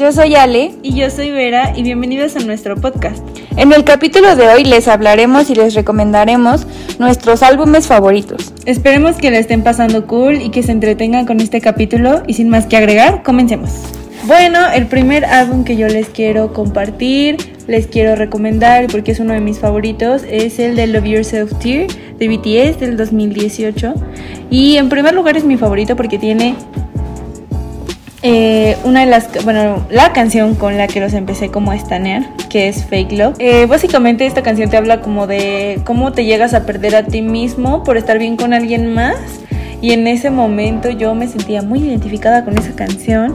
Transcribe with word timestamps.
yo 0.00 0.12
soy 0.12 0.34
Ale 0.34 0.72
y 0.82 0.94
yo 0.94 1.10
soy 1.10 1.30
Vera 1.30 1.74
y 1.76 1.82
bienvenidos 1.82 2.34
a 2.34 2.38
nuestro 2.38 2.74
podcast. 2.74 3.22
En 3.58 3.70
el 3.70 3.84
capítulo 3.84 4.34
de 4.34 4.48
hoy 4.48 4.64
les 4.64 4.88
hablaremos 4.88 5.50
y 5.50 5.54
les 5.54 5.74
recomendaremos 5.74 6.66
nuestros 6.98 7.42
álbumes 7.42 7.86
favoritos. 7.86 8.54
Esperemos 8.64 9.16
que 9.16 9.30
la 9.30 9.36
estén 9.36 9.62
pasando 9.62 10.06
cool 10.06 10.40
y 10.40 10.48
que 10.48 10.62
se 10.62 10.72
entretengan 10.72 11.26
con 11.26 11.38
este 11.40 11.60
capítulo 11.60 12.22
y 12.26 12.32
sin 12.32 12.48
más 12.48 12.64
que 12.64 12.78
agregar, 12.78 13.22
comencemos. 13.22 13.72
Bueno, 14.26 14.58
el 14.74 14.86
primer 14.86 15.26
álbum 15.26 15.64
que 15.64 15.76
yo 15.76 15.86
les 15.86 16.08
quiero 16.08 16.54
compartir, 16.54 17.36
les 17.66 17.86
quiero 17.86 18.16
recomendar 18.16 18.86
porque 18.86 19.12
es 19.12 19.20
uno 19.20 19.34
de 19.34 19.40
mis 19.40 19.58
favoritos, 19.58 20.22
es 20.26 20.58
el 20.58 20.76
de 20.76 20.86
Love 20.86 21.04
Yourself 21.04 21.52
Tear 21.58 21.88
de 22.18 22.28
BTS 22.28 22.80
del 22.80 22.96
2018. 22.96 23.92
Y 24.50 24.78
en 24.78 24.88
primer 24.88 25.12
lugar 25.12 25.36
es 25.36 25.44
mi 25.44 25.58
favorito 25.58 25.94
porque 25.94 26.18
tiene 26.18 26.54
eh, 28.22 28.76
una 28.84 29.00
de 29.00 29.06
las, 29.06 29.44
bueno, 29.44 29.86
la 29.90 30.12
canción 30.12 30.54
con 30.54 30.76
la 30.76 30.86
que 30.86 31.00
los 31.00 31.14
empecé 31.14 31.50
como 31.50 31.70
a 31.70 31.76
estanear, 31.76 32.22
que 32.50 32.68
es 32.68 32.84
Fake 32.84 33.12
Love. 33.12 33.36
Eh, 33.38 33.66
básicamente 33.66 34.26
esta 34.26 34.42
canción 34.42 34.68
te 34.68 34.76
habla 34.76 35.00
como 35.00 35.26
de 35.26 35.80
cómo 35.84 36.12
te 36.12 36.24
llegas 36.24 36.52
a 36.52 36.66
perder 36.66 36.96
a 36.96 37.04
ti 37.04 37.22
mismo 37.22 37.82
por 37.82 37.96
estar 37.96 38.18
bien 38.18 38.36
con 38.36 38.52
alguien 38.52 38.92
más. 38.92 39.16
Y 39.82 39.92
en 39.92 40.06
ese 40.06 40.28
momento 40.28 40.90
yo 40.90 41.14
me 41.14 41.26
sentía 41.26 41.62
muy 41.62 41.78
identificada 41.78 42.44
con 42.44 42.58
esa 42.58 42.72
canción. 42.72 43.34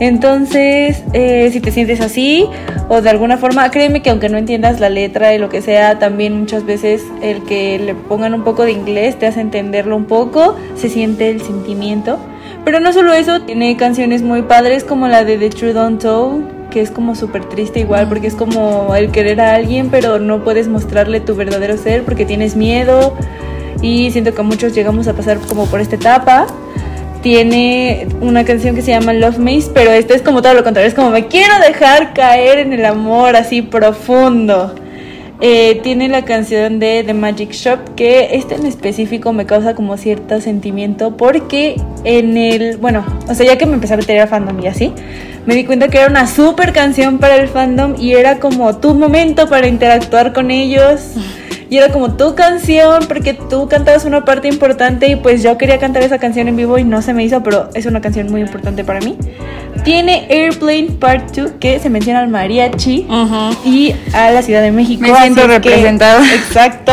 Entonces, 0.00 1.04
eh, 1.12 1.50
si 1.52 1.60
te 1.60 1.70
sientes 1.70 2.00
así 2.00 2.48
o 2.88 3.02
de 3.02 3.10
alguna 3.10 3.36
forma, 3.36 3.70
créeme 3.70 4.00
que 4.00 4.08
aunque 4.08 4.30
no 4.30 4.38
entiendas 4.38 4.80
la 4.80 4.88
letra 4.88 5.34
y 5.34 5.38
lo 5.38 5.50
que 5.50 5.60
sea, 5.60 5.98
también 5.98 6.38
muchas 6.38 6.64
veces 6.64 7.02
el 7.20 7.44
que 7.44 7.78
le 7.78 7.94
pongan 7.94 8.32
un 8.32 8.42
poco 8.42 8.64
de 8.64 8.72
inglés 8.72 9.18
te 9.18 9.26
hace 9.26 9.42
entenderlo 9.42 9.94
un 9.94 10.06
poco, 10.06 10.56
se 10.76 10.88
siente 10.88 11.28
el 11.28 11.42
sentimiento. 11.42 12.18
Pero 12.64 12.78
no 12.78 12.92
solo 12.92 13.12
eso, 13.12 13.40
tiene 13.42 13.76
canciones 13.76 14.22
muy 14.22 14.42
padres 14.42 14.84
como 14.84 15.08
la 15.08 15.24
de 15.24 15.36
The 15.36 15.50
True 15.50 15.72
Don't 15.72 16.00
Tell, 16.00 16.44
que 16.70 16.80
es 16.80 16.90
como 16.90 17.16
súper 17.16 17.44
triste 17.46 17.80
igual, 17.80 18.08
porque 18.08 18.28
es 18.28 18.34
como 18.34 18.94
el 18.94 19.10
querer 19.10 19.40
a 19.40 19.54
alguien, 19.56 19.90
pero 19.90 20.20
no 20.20 20.44
puedes 20.44 20.68
mostrarle 20.68 21.20
tu 21.20 21.34
verdadero 21.34 21.76
ser 21.76 22.04
porque 22.04 22.24
tienes 22.24 22.54
miedo. 22.54 23.16
Y 23.82 24.12
siento 24.12 24.32
que 24.32 24.42
muchos 24.42 24.74
llegamos 24.74 25.08
a 25.08 25.14
pasar 25.14 25.38
como 25.38 25.66
por 25.66 25.80
esta 25.80 25.96
etapa. 25.96 26.46
Tiene 27.20 28.06
una 28.20 28.44
canción 28.44 28.76
que 28.76 28.82
se 28.82 28.92
llama 28.92 29.12
Love 29.12 29.38
Maze, 29.38 29.70
pero 29.74 29.90
esta 29.90 30.14
es 30.14 30.22
como 30.22 30.40
todo 30.40 30.54
lo 30.54 30.64
contrario, 30.64 30.88
es 30.88 30.94
como 30.94 31.10
me 31.10 31.26
quiero 31.26 31.58
dejar 31.58 32.14
caer 32.14 32.60
en 32.60 32.72
el 32.72 32.84
amor 32.84 33.34
así 33.34 33.62
profundo. 33.62 34.74
Eh, 35.44 35.80
tiene 35.82 36.08
la 36.08 36.24
canción 36.24 36.78
de 36.78 37.02
The 37.04 37.14
Magic 37.14 37.50
Shop, 37.50 37.96
que 37.96 38.36
este 38.36 38.54
en 38.54 38.64
específico 38.64 39.32
me 39.32 39.44
causa 39.44 39.74
como 39.74 39.96
cierto 39.96 40.40
sentimiento, 40.40 41.16
porque 41.16 41.80
en 42.04 42.36
el, 42.36 42.76
bueno, 42.76 43.04
o 43.28 43.34
sea, 43.34 43.44
ya 43.44 43.58
que 43.58 43.66
me 43.66 43.74
empecé 43.74 43.94
a 43.94 43.96
meter 43.96 44.20
a 44.20 44.28
fandom 44.28 44.60
y 44.60 44.68
así, 44.68 44.92
me 45.44 45.56
di 45.56 45.64
cuenta 45.64 45.88
que 45.88 45.98
era 45.98 46.06
una 46.06 46.28
super 46.28 46.72
canción 46.72 47.18
para 47.18 47.34
el 47.34 47.48
fandom 47.48 47.96
y 47.98 48.12
era 48.12 48.38
como 48.38 48.76
tu 48.78 48.94
momento 48.94 49.48
para 49.48 49.66
interactuar 49.66 50.32
con 50.32 50.52
ellos. 50.52 51.14
Y 51.72 51.78
era 51.78 51.90
como 51.90 52.12
tu 52.16 52.34
canción, 52.34 53.06
porque 53.08 53.32
tú 53.32 53.66
cantabas 53.66 54.04
una 54.04 54.26
parte 54.26 54.46
importante 54.46 55.08
y 55.08 55.16
pues 55.16 55.42
yo 55.42 55.56
quería 55.56 55.78
cantar 55.78 56.02
esa 56.02 56.18
canción 56.18 56.46
en 56.48 56.54
vivo 56.54 56.76
y 56.76 56.84
no 56.84 57.00
se 57.00 57.14
me 57.14 57.24
hizo, 57.24 57.42
pero 57.42 57.70
es 57.72 57.86
una 57.86 58.02
canción 58.02 58.30
muy 58.30 58.42
importante 58.42 58.84
para 58.84 59.00
mí. 59.00 59.16
Tiene 59.82 60.26
Airplane 60.28 60.88
Part 61.00 61.34
2 61.34 61.52
que 61.58 61.78
se 61.78 61.88
menciona 61.88 62.20
al 62.20 62.28
mariachi 62.28 63.06
y 63.64 63.94
a 64.12 64.30
la 64.32 64.42
Ciudad 64.42 64.60
de 64.60 64.70
México. 64.70 65.00
Me 65.00 65.14
siento 65.14 65.46
representada. 65.46 66.22
exacto. 66.34 66.92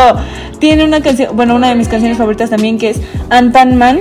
Tiene 0.60 0.86
una 0.86 1.02
canción, 1.02 1.36
bueno, 1.36 1.56
una 1.56 1.68
de 1.68 1.76
mis 1.76 1.90
canciones 1.90 2.18
favoritas 2.18 2.50
también 2.50 2.78
que 2.78 2.92
es 2.92 3.02
Antan 3.30 3.78
Man 3.78 4.00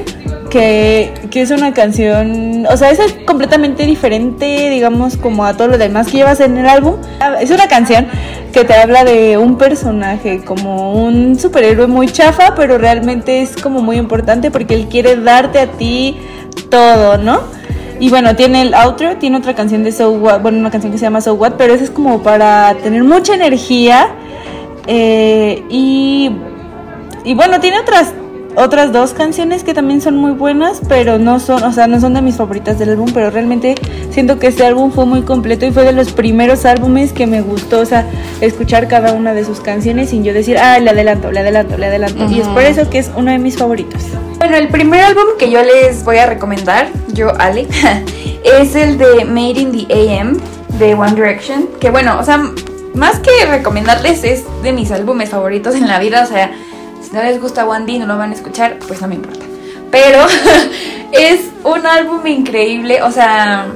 que, 0.49 1.13
que, 1.31 1.43
es 1.43 1.51
una 1.51 1.75
canción, 1.75 2.67
o 2.71 2.77
sea, 2.77 2.91
es 2.91 3.01
completamente 3.27 3.85
diferente, 3.85 4.71
digamos, 4.71 5.17
como 5.17 5.45
a 5.45 5.57
todo 5.57 5.69
lo 5.69 5.79
demás 5.79 6.07
que 6.07 6.19
llevas 6.19 6.41
en 6.41 6.57
el 6.57 6.67
álbum. 6.67 6.95
Es 7.41 7.51
una 7.51 7.69
canción 7.69 8.07
que 8.53 8.65
te 8.65 8.75
habla 8.75 9.05
de 9.05 9.39
un 9.39 9.57
personaje, 9.59 10.45
como 10.45 10.93
un 10.95 11.39
superhéroe 11.39 11.87
muy 11.87 12.09
chafa, 12.09 12.55
pero 12.55 12.79
realmente 12.79 13.43
es 13.43 13.57
como 13.57 13.83
muy 13.83 13.97
importante 13.97 14.51
porque 14.51 14.75
él 14.75 14.89
quiere 14.89 15.17
darte 15.17 15.61
a 15.61 15.67
ti 15.67 16.17
todo, 16.71 17.19
¿no? 17.19 17.41
Y 18.01 18.11
bueno, 18.11 18.37
tiene 18.37 18.63
el 18.63 18.75
outro, 18.75 19.17
tiene 19.17 19.39
otra 19.39 19.55
canción 19.55 19.83
de 19.83 19.91
So 19.91 20.11
What, 20.13 20.41
bueno, 20.41 20.59
una 20.59 20.71
canción 20.71 20.93
que 20.93 20.99
se 20.99 21.05
llama 21.05 21.21
So 21.21 21.35
What, 21.35 21.55
pero 21.59 21.75
esa 21.75 21.85
es 21.85 21.91
como 21.91 22.23
para 22.23 22.75
tener 22.83 23.03
mucha 23.03 23.35
energía. 23.35 24.09
Eh, 24.87 25.65
y, 25.69 26.31
y 27.25 27.35
bueno, 27.35 27.61
tiene 27.61 27.81
otras 27.81 28.15
otras 28.59 28.93
dos 28.93 29.13
canciones 29.15 29.63
que 29.63 29.73
también 29.73 30.01
son 30.01 30.17
muy 30.17 30.33
buenas, 30.33 30.81
pero 30.89 31.19
no 31.19 31.39
son, 31.39 31.63
o 31.63 31.73
sea, 31.73 31.87
no 31.87 32.01
son 32.01 32.15
de 32.15 32.23
mis 32.23 32.37
favoritas 32.37 32.79
del 32.79 32.91
álbum, 32.91 33.11
pero 33.15 33.31
realmente 33.31 33.77
siento 34.11 34.41
que 34.41 34.49
este 34.49 34.67
álbum 34.67 34.91
fue 34.91 35.07
muy 35.07 35.23
completo 35.23 35.65
y 35.65 35.71
fue 35.71 35.85
de 35.85 35.93
los 35.93 36.13
primeros 36.13 36.65
álbumes 36.65 37.13
que 37.13 37.29
me 37.29 37.41
gustó, 37.41 37.81
o 37.81 37.87
sea, 37.87 38.05
escuchar 38.41 38.89
cada 38.89 39.13
una 39.13 39.33
de 39.33 39.45
sus 39.45 39.61
canciones 39.61 40.11
sin 40.11 40.25
yo 40.25 40.35
decir, 40.35 40.59
ah, 40.59 40.79
le 40.81 40.91
adelanto, 40.91 41.31
le 41.31 41.41
adelanto, 41.41 41.79
le 41.79 41.87
adelanto. 41.87 42.27
Y 42.31 42.41
es 42.41 42.49
por 42.49 42.63
eso 42.63 42.91
que 42.91 42.99
es 42.99 43.11
uno 43.15 43.31
de 43.31 43.39
mis 43.39 43.57
favoritos. 43.57 44.03
Bueno, 44.39 44.57
el 44.57 44.69
primer 44.69 45.03
álbum 45.03 45.25
que 45.39 45.51
yo 45.51 45.63
les 45.63 46.05
voy 46.05 46.17
a 46.17 46.27
recomendar, 46.27 46.89
yo, 47.13 47.33
Ale, 47.39 47.69
es 48.61 48.75
el 48.75 48.99
de 48.99 49.25
Made 49.25 49.61
in 49.61 49.87
the 49.87 50.11
AM 50.19 50.37
de 50.79 50.95
One 50.95 51.15
Direction, 51.15 51.69
que 51.81 51.91
bueno, 51.91 52.19
o 52.19 52.25
sea, 52.25 52.43
más 52.95 53.21
que 53.21 53.31
recomendarles 53.49 54.25
es 54.25 54.45
de 54.65 54.73
mis 54.73 54.91
álbumes 54.91 55.31
favoritos 55.31 55.77
en 55.77 55.87
la 55.87 56.01
vida, 56.01 56.25
o 56.25 56.27
sea, 56.27 56.51
si 57.09 57.17
no 57.17 57.23
les 57.23 57.41
gusta 57.41 57.65
D 57.65 57.99
no 57.99 58.07
lo 58.07 58.19
van 58.19 58.33
a 58.33 58.35
escuchar, 58.35 58.79
pues 58.87 59.01
no 59.01 59.09
me 59.09 59.15
importa. 59.15 59.45
Pero 59.91 60.27
es 61.13 61.41
un 61.65 61.87
álbum 61.87 62.27
increíble, 62.27 63.03
o 63.03 63.11
sea, 63.11 63.67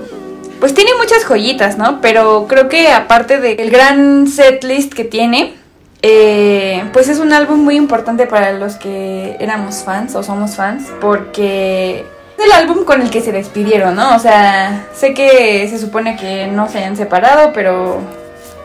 pues 0.61 0.75
tiene 0.75 0.91
muchas 0.99 1.25
joyitas, 1.25 1.79
¿no? 1.79 2.01
Pero 2.01 2.47
creo 2.49 2.69
que 2.69 2.89
aparte 2.89 3.41
del 3.41 3.71
gran 3.71 4.27
setlist 4.27 4.93
que 4.93 5.05
tiene, 5.05 5.55
eh, 6.03 6.85
pues 6.93 7.09
es 7.09 7.19
un 7.19 7.33
álbum 7.33 7.61
muy 7.61 7.77
importante 7.77 8.27
para 8.27 8.53
los 8.53 8.75
que 8.75 9.37
éramos 9.41 9.83
fans 9.83 10.15
o 10.15 10.23
somos 10.23 10.57
fans, 10.57 10.85
porque 11.01 12.05
es 12.37 12.45
el 12.45 12.53
álbum 12.53 12.85
con 12.85 13.01
el 13.01 13.11
que 13.11 13.23
se 13.23 13.33
despidieron, 13.33 13.95
¿no? 13.95 14.15
O 14.15 14.19
sea, 14.19 14.89
sé 14.95 15.15
que 15.15 15.67
se 15.69 15.79
supone 15.79 16.17
que 16.17 16.49
no 16.49 16.69
se 16.69 16.79
hayan 16.79 16.97
separado, 16.97 17.53
pero 17.55 18.01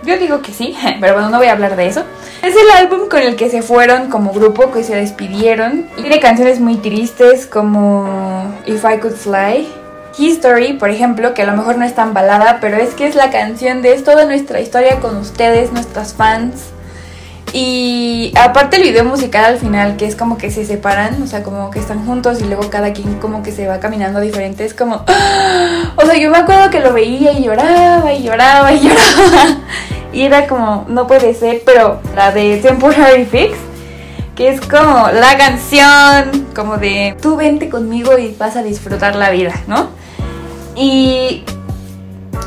yo 0.07 0.17
digo 0.17 0.41
que 0.41 0.53
sí, 0.53 0.75
pero 0.99 1.13
bueno, 1.13 1.29
no 1.29 1.37
voy 1.37 1.47
a 1.47 1.51
hablar 1.51 1.75
de 1.75 1.87
eso. 1.87 2.03
Es 2.41 2.55
el 2.55 2.69
álbum 2.77 3.09
con 3.09 3.21
el 3.21 3.35
que 3.35 3.49
se 3.49 3.61
fueron 3.61 4.09
como 4.09 4.31
grupo, 4.31 4.71
que 4.71 4.83
se 4.83 4.95
despidieron. 4.95 5.87
Tiene 5.95 6.19
canciones 6.19 6.59
muy 6.59 6.77
tristes 6.77 7.45
como 7.45 8.55
If 8.65 8.83
I 8.83 8.99
Could 8.99 9.15
Fly. 9.15 9.67
History, 10.19 10.73
por 10.73 10.89
ejemplo, 10.89 11.35
que 11.35 11.43
a 11.43 11.45
lo 11.45 11.55
mejor 11.55 11.77
no 11.77 11.85
es 11.85 11.93
tan 11.93 12.15
balada, 12.15 12.57
pero 12.59 12.77
es 12.77 12.95
que 12.95 13.05
es 13.05 13.13
la 13.13 13.29
canción 13.29 13.83
de 13.83 13.93
es 13.93 14.03
toda 14.03 14.25
nuestra 14.25 14.59
historia 14.59 14.99
con 14.99 15.15
ustedes, 15.17 15.71
nuestras 15.71 16.15
fans. 16.15 16.71
Y 17.53 18.33
aparte 18.37 18.77
el 18.77 18.83
video 18.83 19.05
musical 19.05 19.45
al 19.45 19.57
final, 19.57 19.95
que 19.95 20.05
es 20.05 20.15
como 20.15 20.37
que 20.37 20.51
se 20.51 20.65
separan, 20.65 21.21
o 21.21 21.27
sea, 21.27 21.43
como 21.43 21.71
que 21.71 21.79
están 21.79 22.05
juntos 22.05 22.41
y 22.41 22.43
luego 22.43 22.69
cada 22.69 22.93
quien 22.93 23.15
como 23.15 23.41
que 23.41 23.51
se 23.51 23.67
va 23.67 23.79
caminando 23.79 24.19
diferente, 24.19 24.65
es 24.65 24.73
como... 24.73 25.03
O 25.99 26.05
sea, 26.05 26.15
yo 26.15 26.29
me 26.29 26.37
acuerdo 26.37 26.69
que 26.69 26.79
lo 26.79 26.93
veía 26.93 27.31
y 27.31 27.43
lloraba 27.43 28.13
y 28.13 28.21
lloraba 28.21 28.71
y 28.71 28.79
lloraba. 28.87 29.61
Y 30.13 30.21
era 30.21 30.47
como, 30.47 30.85
no 30.87 31.07
puede 31.07 31.33
ser, 31.33 31.63
pero 31.65 31.99
la 32.15 32.31
de 32.31 32.57
Temporary 32.57 33.25
Fix, 33.25 33.57
que 34.35 34.49
es 34.49 34.61
como 34.61 35.09
la 35.09 35.35
canción, 35.37 36.47
como 36.55 36.77
de 36.77 37.17
tú 37.19 37.35
vente 37.35 37.69
conmigo 37.69 38.17
y 38.17 38.35
vas 38.37 38.55
a 38.55 38.63
disfrutar 38.63 39.15
la 39.15 39.31
vida, 39.31 39.53
¿no? 39.67 39.89
Y, 40.75 41.43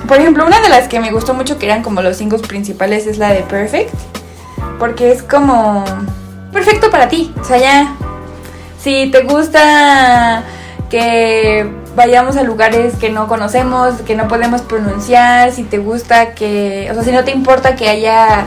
por 0.06 0.18
ejemplo, 0.18 0.46
una 0.46 0.60
de 0.60 0.68
las 0.68 0.86
que 0.86 1.00
me 1.00 1.10
gustó 1.10 1.34
mucho, 1.34 1.58
que 1.58 1.66
eran 1.66 1.82
como 1.82 2.02
los 2.02 2.16
singles 2.16 2.42
principales, 2.42 3.08
es 3.08 3.18
la 3.18 3.32
de 3.32 3.40
Perfect, 3.42 3.92
porque 4.80 5.12
es 5.12 5.22
como 5.22 5.84
perfecto 6.52 6.90
para 6.90 7.08
ti. 7.08 7.32
O 7.40 7.44
sea, 7.44 7.58
ya, 7.58 7.94
si 8.82 9.10
te 9.12 9.22
gusta 9.22 10.42
que 10.88 11.70
vayamos 11.94 12.36
a 12.36 12.42
lugares 12.42 12.96
que 12.96 13.10
no 13.10 13.28
conocemos, 13.28 14.00
que 14.00 14.16
no 14.16 14.26
podemos 14.26 14.62
pronunciar, 14.62 15.52
si 15.52 15.62
te 15.62 15.78
gusta 15.78 16.34
que, 16.34 16.88
o 16.90 16.94
sea, 16.94 17.04
si 17.04 17.12
no 17.12 17.22
te 17.22 17.30
importa 17.30 17.76
que 17.76 17.88
haya 17.88 18.46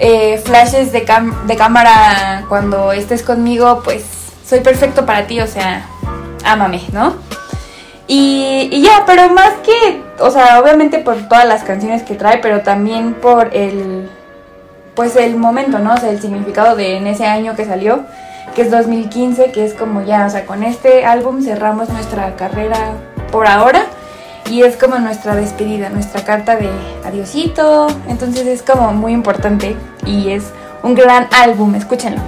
eh, 0.00 0.42
flashes 0.44 0.90
de, 0.90 1.06
de 1.46 1.56
cámara 1.56 2.44
cuando 2.48 2.92
estés 2.92 3.22
conmigo, 3.22 3.82
pues 3.84 4.04
soy 4.44 4.60
perfecto 4.60 5.04
para 5.04 5.26
ti, 5.26 5.40
o 5.40 5.46
sea, 5.46 5.86
ámame, 6.44 6.82
¿no? 6.92 7.16
Y, 8.06 8.70
y, 8.72 8.80
ya, 8.80 9.04
pero 9.04 9.28
más 9.28 9.52
que, 9.62 10.02
o 10.18 10.30
sea, 10.30 10.60
obviamente 10.60 10.98
por 10.98 11.28
todas 11.28 11.46
las 11.46 11.62
canciones 11.62 12.02
que 12.02 12.14
trae, 12.14 12.38
pero 12.38 12.62
también 12.62 13.12
por 13.12 13.54
el, 13.54 14.08
pues 14.98 15.14
el 15.14 15.36
momento, 15.36 15.78
¿no? 15.78 15.94
O 15.94 15.96
sea, 15.96 16.10
el 16.10 16.20
significado 16.20 16.74
de 16.74 16.96
en 16.96 17.06
ese 17.06 17.24
año 17.24 17.54
que 17.54 17.64
salió, 17.64 18.04
que 18.56 18.62
es 18.62 18.70
2015, 18.72 19.52
que 19.52 19.64
es 19.64 19.72
como 19.72 20.02
ya, 20.02 20.26
o 20.26 20.30
sea, 20.30 20.44
con 20.44 20.64
este 20.64 21.04
álbum 21.04 21.40
cerramos 21.40 21.88
nuestra 21.90 22.34
carrera 22.34 22.94
por 23.30 23.46
ahora 23.46 23.86
y 24.50 24.62
es 24.62 24.76
como 24.76 24.98
nuestra 24.98 25.36
despedida, 25.36 25.88
nuestra 25.88 26.24
carta 26.24 26.56
de 26.56 26.68
adiosito, 27.06 27.86
entonces 28.08 28.44
es 28.48 28.60
como 28.64 28.92
muy 28.92 29.12
importante 29.12 29.76
y 30.04 30.30
es 30.30 30.46
un 30.82 30.96
gran 30.96 31.28
álbum, 31.30 31.76
escúchenlo. 31.76 32.20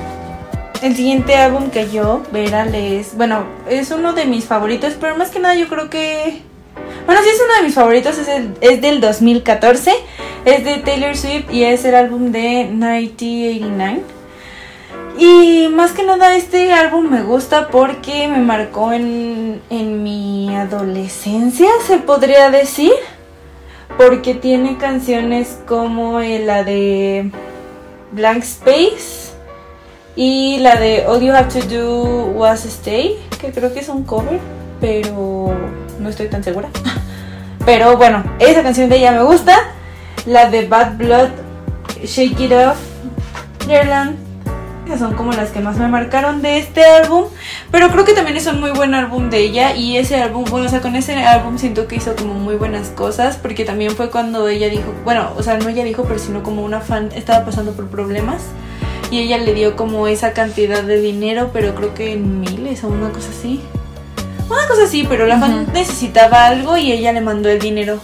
El 0.80 0.94
siguiente 0.94 1.34
álbum 1.34 1.70
que 1.70 1.90
yo, 1.90 2.22
Vera, 2.30 2.66
es, 2.66 3.16
bueno, 3.16 3.46
es 3.68 3.90
uno 3.90 4.12
de 4.12 4.26
mis 4.26 4.44
favoritos, 4.44 4.92
pero 5.00 5.16
más 5.16 5.30
que 5.30 5.40
nada 5.40 5.56
yo 5.56 5.68
creo 5.68 5.90
que, 5.90 6.40
bueno, 7.04 7.20
sí 7.24 7.30
es 7.30 7.42
uno 7.44 7.56
de 7.56 7.62
mis 7.64 7.74
favoritos, 7.74 8.16
es, 8.16 8.28
es 8.60 8.80
del 8.80 9.00
2014, 9.00 9.92
es 10.44 10.64
de 10.64 10.78
Taylor 10.78 11.16
Swift 11.16 11.50
y 11.50 11.64
es 11.64 11.84
el 11.84 11.94
álbum 11.94 12.32
de 12.32 12.66
1989. 12.70 14.02
Y 15.18 15.68
más 15.68 15.92
que 15.92 16.02
nada 16.02 16.34
este 16.36 16.72
álbum 16.72 17.10
me 17.10 17.22
gusta 17.22 17.68
porque 17.68 18.26
me 18.28 18.38
marcó 18.38 18.92
en, 18.92 19.60
en 19.68 20.02
mi 20.02 20.54
adolescencia, 20.54 21.68
se 21.86 21.98
podría 21.98 22.50
decir. 22.50 22.92
Porque 23.98 24.34
tiene 24.34 24.78
canciones 24.78 25.58
como 25.66 26.20
la 26.20 26.64
de 26.64 27.30
Blank 28.12 28.44
Space 28.44 29.32
y 30.16 30.58
la 30.58 30.76
de 30.76 31.06
All 31.06 31.20
You 31.20 31.32
Have 31.32 31.48
to 31.48 31.66
Do 31.66 32.32
Was 32.34 32.64
Stay, 32.64 33.18
que 33.40 33.50
creo 33.52 33.74
que 33.74 33.80
es 33.80 33.88
un 33.88 34.04
cover, 34.04 34.40
pero 34.80 35.54
no 35.98 36.08
estoy 36.08 36.28
tan 36.28 36.42
segura. 36.42 36.68
Pero 37.66 37.98
bueno, 37.98 38.24
esa 38.38 38.62
canción 38.62 38.88
de 38.88 38.96
ella 38.96 39.12
me 39.12 39.22
gusta. 39.22 39.54
La 40.26 40.50
de 40.50 40.66
Bad 40.66 40.96
Blood, 40.96 41.30
Shake 42.04 42.40
It 42.40 42.52
Off, 42.52 42.78
Ireland, 43.68 44.16
son 44.98 45.14
como 45.14 45.32
las 45.32 45.50
que 45.50 45.60
más 45.60 45.78
me 45.78 45.88
marcaron 45.88 46.42
de 46.42 46.58
este 46.58 46.84
álbum. 46.84 47.24
Pero 47.70 47.90
creo 47.90 48.04
que 48.04 48.12
también 48.12 48.36
es 48.36 48.46
un 48.46 48.60
muy 48.60 48.70
buen 48.70 48.94
álbum 48.94 49.30
de 49.30 49.38
ella. 49.38 49.74
Y 49.74 49.96
ese 49.96 50.20
álbum, 50.20 50.44
bueno, 50.50 50.66
o 50.66 50.68
sea, 50.68 50.80
con 50.80 50.96
ese 50.96 51.14
álbum 51.14 51.58
siento 51.58 51.86
que 51.86 51.96
hizo 51.96 52.16
como 52.16 52.34
muy 52.34 52.56
buenas 52.56 52.88
cosas. 52.88 53.36
Porque 53.36 53.64
también 53.64 53.92
fue 53.92 54.10
cuando 54.10 54.48
ella 54.48 54.68
dijo, 54.68 54.92
bueno, 55.04 55.32
o 55.36 55.42
sea, 55.42 55.58
no 55.58 55.68
ella 55.68 55.84
dijo, 55.84 56.04
pero 56.04 56.18
sino 56.18 56.42
como 56.42 56.62
una 56.62 56.80
fan 56.80 57.10
estaba 57.14 57.44
pasando 57.44 57.72
por 57.72 57.88
problemas 57.88 58.42
y 59.10 59.18
ella 59.18 59.38
le 59.38 59.54
dio 59.54 59.74
como 59.74 60.06
esa 60.06 60.32
cantidad 60.32 60.84
de 60.84 61.00
dinero, 61.00 61.50
pero 61.52 61.74
creo 61.74 61.94
que 61.94 62.12
en 62.12 62.40
miles 62.40 62.84
o 62.84 62.88
una 62.88 63.10
cosa 63.10 63.30
así. 63.30 63.60
Una 64.48 64.66
cosa 64.68 64.84
así, 64.84 65.04
pero 65.08 65.26
la 65.26 65.38
fan 65.38 65.66
necesitaba 65.72 66.46
algo 66.46 66.76
y 66.76 66.92
ella 66.92 67.12
le 67.12 67.20
mandó 67.20 67.48
el 67.48 67.58
dinero 67.58 68.00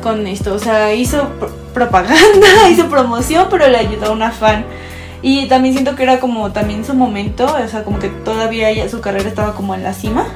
con 0.00 0.26
esto. 0.26 0.54
O 0.54 0.58
sea, 0.58 0.94
hizo 0.94 1.28
propaganda, 1.74 2.48
hizo 2.70 2.88
promoción, 2.88 3.46
pero 3.50 3.68
le 3.68 3.78
ayudó 3.78 4.06
a 4.06 4.10
una 4.10 4.30
fan. 4.30 4.64
Y 5.22 5.46
también 5.48 5.74
siento 5.74 5.96
que 5.96 6.02
era 6.02 6.18
como 6.18 6.50
también 6.52 6.84
su 6.84 6.94
momento, 6.94 7.44
o 7.44 7.68
sea, 7.68 7.84
como 7.84 7.98
que 7.98 8.08
todavía 8.08 8.88
su 8.88 9.00
carrera 9.00 9.28
estaba 9.28 9.54
como 9.54 9.74
en 9.74 9.82
la 9.82 9.92
cima. 9.92 10.26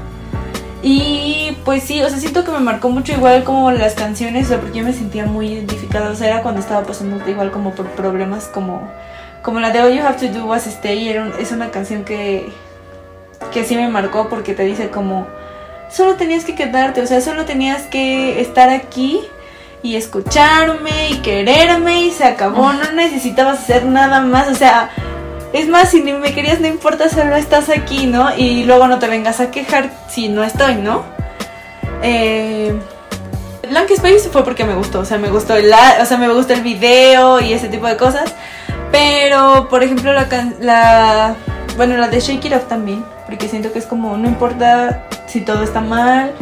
Y 0.83 1.57
pues 1.65 1.83
sí, 1.85 2.03
o 2.03 2.11
sea, 2.11 2.19
siento 2.19 2.45
que 2.45 2.51
me 2.51 2.61
marcó 2.61 2.91
mucho 2.91 3.13
igual 3.13 3.43
como 3.45 3.71
las 3.71 3.95
canciones, 3.95 4.47
o 4.47 4.49
sea, 4.51 4.61
porque 4.61 4.81
yo 4.81 4.85
me 4.85 4.93
sentía 4.93 5.25
muy 5.25 5.49
identificada, 5.49 6.11
o 6.11 6.15
sea, 6.15 6.29
era 6.29 6.43
cuando 6.43 6.61
estaba 6.61 6.83
pasando 6.83 7.27
igual 7.29 7.51
como 7.51 7.75
por 7.75 7.87
problemas 7.93 8.45
como 8.49 8.83
como 9.45 9.61
la 9.61 9.71
de 9.71 9.83
All 9.83 9.93
You 9.93 10.03
Have 10.03 10.27
to 10.27 10.33
Do 10.33 10.47
Was 10.47 10.67
Stay, 10.67 11.15
es 11.39 11.53
una 11.53 11.71
canción 11.71 12.05
que, 12.05 12.49
que 13.53 13.63
sí 13.65 13.77
me 13.77 13.89
marcó 13.89 14.31
porque 14.31 14.55
te 14.55 14.65
dice 14.65 14.89
como, 14.89 15.27
solo 15.91 16.15
tenías 16.15 16.47
que 16.47 16.55
quedarte, 16.55 17.03
o 17.03 17.07
sea, 17.07 17.21
solo 17.21 17.45
tenías 17.45 17.83
que 17.83 18.41
estar 18.41 18.71
aquí 18.71 19.21
y 19.85 19.97
escucharme 19.97 21.11
y 21.11 21.19
quererme 21.19 22.05
y 22.05 22.11
se 22.11 22.25
acabó, 22.25 22.73
no 22.73 22.93
necesitabas 22.93 23.59
hacer 23.61 23.85
nada 23.85 24.23
más, 24.23 24.49
o 24.49 24.55
sea, 24.55 24.89
es 25.53 25.69
más, 25.69 25.91
si 25.91 26.03
ni 26.03 26.15
me 26.15 26.33
querías, 26.33 26.59
no 26.59 26.67
importa, 26.67 27.11
solo 27.11 27.37
estás 27.37 27.69
aquí, 27.69 28.07
¿no? 28.07 28.35
Y 28.35 28.65
luego 28.65 28.89
no 28.89 28.99
te 28.99 29.09
vengas 29.09 29.41
a 29.41 29.51
quejar 29.51 29.91
si 30.09 30.31
no 30.31 30.43
estoy, 30.43 30.77
¿no? 30.77 31.05
Eh, 32.03 32.75
Blank 33.69 33.91
Space 33.91 34.31
fue 34.31 34.43
porque 34.43 34.65
me 34.65 34.75
gustó, 34.75 35.01
o 35.01 35.05
sea, 35.05 35.19
me 35.19 35.29
gustó 35.29 35.55
el, 35.55 35.71
o 36.01 36.07
sea, 36.07 36.17
me 36.17 36.33
gustó 36.33 36.55
el 36.55 36.63
video 36.63 37.41
y 37.41 37.53
ese 37.53 37.69
tipo 37.69 37.87
de 37.87 37.99
cosas. 37.99 38.35
Pero, 38.91 39.69
por 39.69 39.83
ejemplo, 39.83 40.15
la, 40.15 40.27
la, 40.61 41.37
bueno, 41.77 41.99
la 41.99 42.09
de 42.09 42.21
Shake 42.21 42.47
It 42.47 42.55
Off 42.55 42.69
también, 42.69 43.05
porque 43.27 43.49
siento 43.49 43.71
que 43.71 43.81
es 43.81 43.87
como, 43.87 44.17
no 44.17 44.27
importa 44.27 45.05
si 45.27 45.43
todo 45.43 45.63
está 45.63 45.83
mal, 45.83 46.33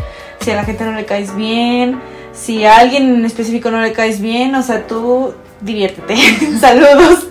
si 0.40 0.52
a 0.52 0.54
la 0.54 0.64
gente 0.64 0.84
no 0.84 0.92
le 0.92 1.06
caes 1.06 1.34
bien, 1.34 2.00
si 2.32 2.64
a 2.64 2.78
alguien 2.78 3.14
en 3.14 3.24
específico 3.24 3.70
no 3.70 3.80
le 3.80 3.92
caes 3.92 4.20
bien, 4.20 4.54
o 4.54 4.62
sea, 4.62 4.86
tú 4.86 5.34
diviértete. 5.60 6.16
Saludos. 6.60 7.28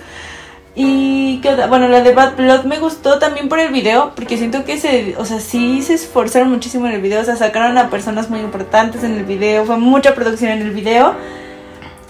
Y 0.74 1.42
bueno, 1.68 1.89
la 1.89 2.01
de 2.01 2.13
Bad 2.13 2.38
Blood 2.38 2.63
me 2.63 2.80
gustó 2.80 3.19
también 3.19 3.50
por 3.50 3.59
el 3.59 3.74
video, 3.74 4.13
porque 4.15 4.38
siento 4.38 4.63
que 4.63 4.77
se, 4.77 5.15
o 5.18 5.25
sea, 5.25 5.39
sí 5.42 5.81
se 5.81 5.95
esforzaron 5.95 6.50
muchísimo 6.50 6.88
en 6.88 6.94
el 6.94 7.01
video, 7.01 7.21
o 7.21 7.25
sea, 7.25 7.36
sacaron 7.36 7.77
a 7.77 7.89
personas 7.89 8.30
muy 8.30 8.39
importantes 8.39 9.03
en 9.03 9.15
el 9.15 9.25
video, 9.25 9.65
fue 9.65 9.77
mucha 9.77 10.15
producción 10.15 10.51
en 10.51 10.62
el 10.62 10.71
video. 10.71 11.13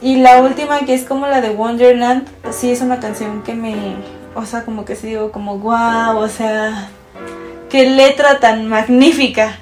Y 0.02 0.18
la 0.18 0.42
última 0.42 0.80
que 0.80 0.94
es 0.94 1.04
como 1.06 1.28
la 1.28 1.42
de 1.42 1.50
Wonderland, 1.50 2.28
sí 2.52 2.72
es 2.72 2.82
una 2.82 3.00
canción 3.00 3.42
que 3.42 3.56
me, 3.56 3.96
o 4.36 4.46
sea, 4.46 4.64
como 4.64 4.86
que 4.86 4.96
sí 4.96 5.08
digo 5.08 5.32
como 5.32 5.58
wow, 5.58 6.18
o 6.18 6.28
sea, 6.28 6.90
qué 7.70 7.90
letra 7.90 8.40
tan 8.40 8.68
magnífica. 8.68 9.58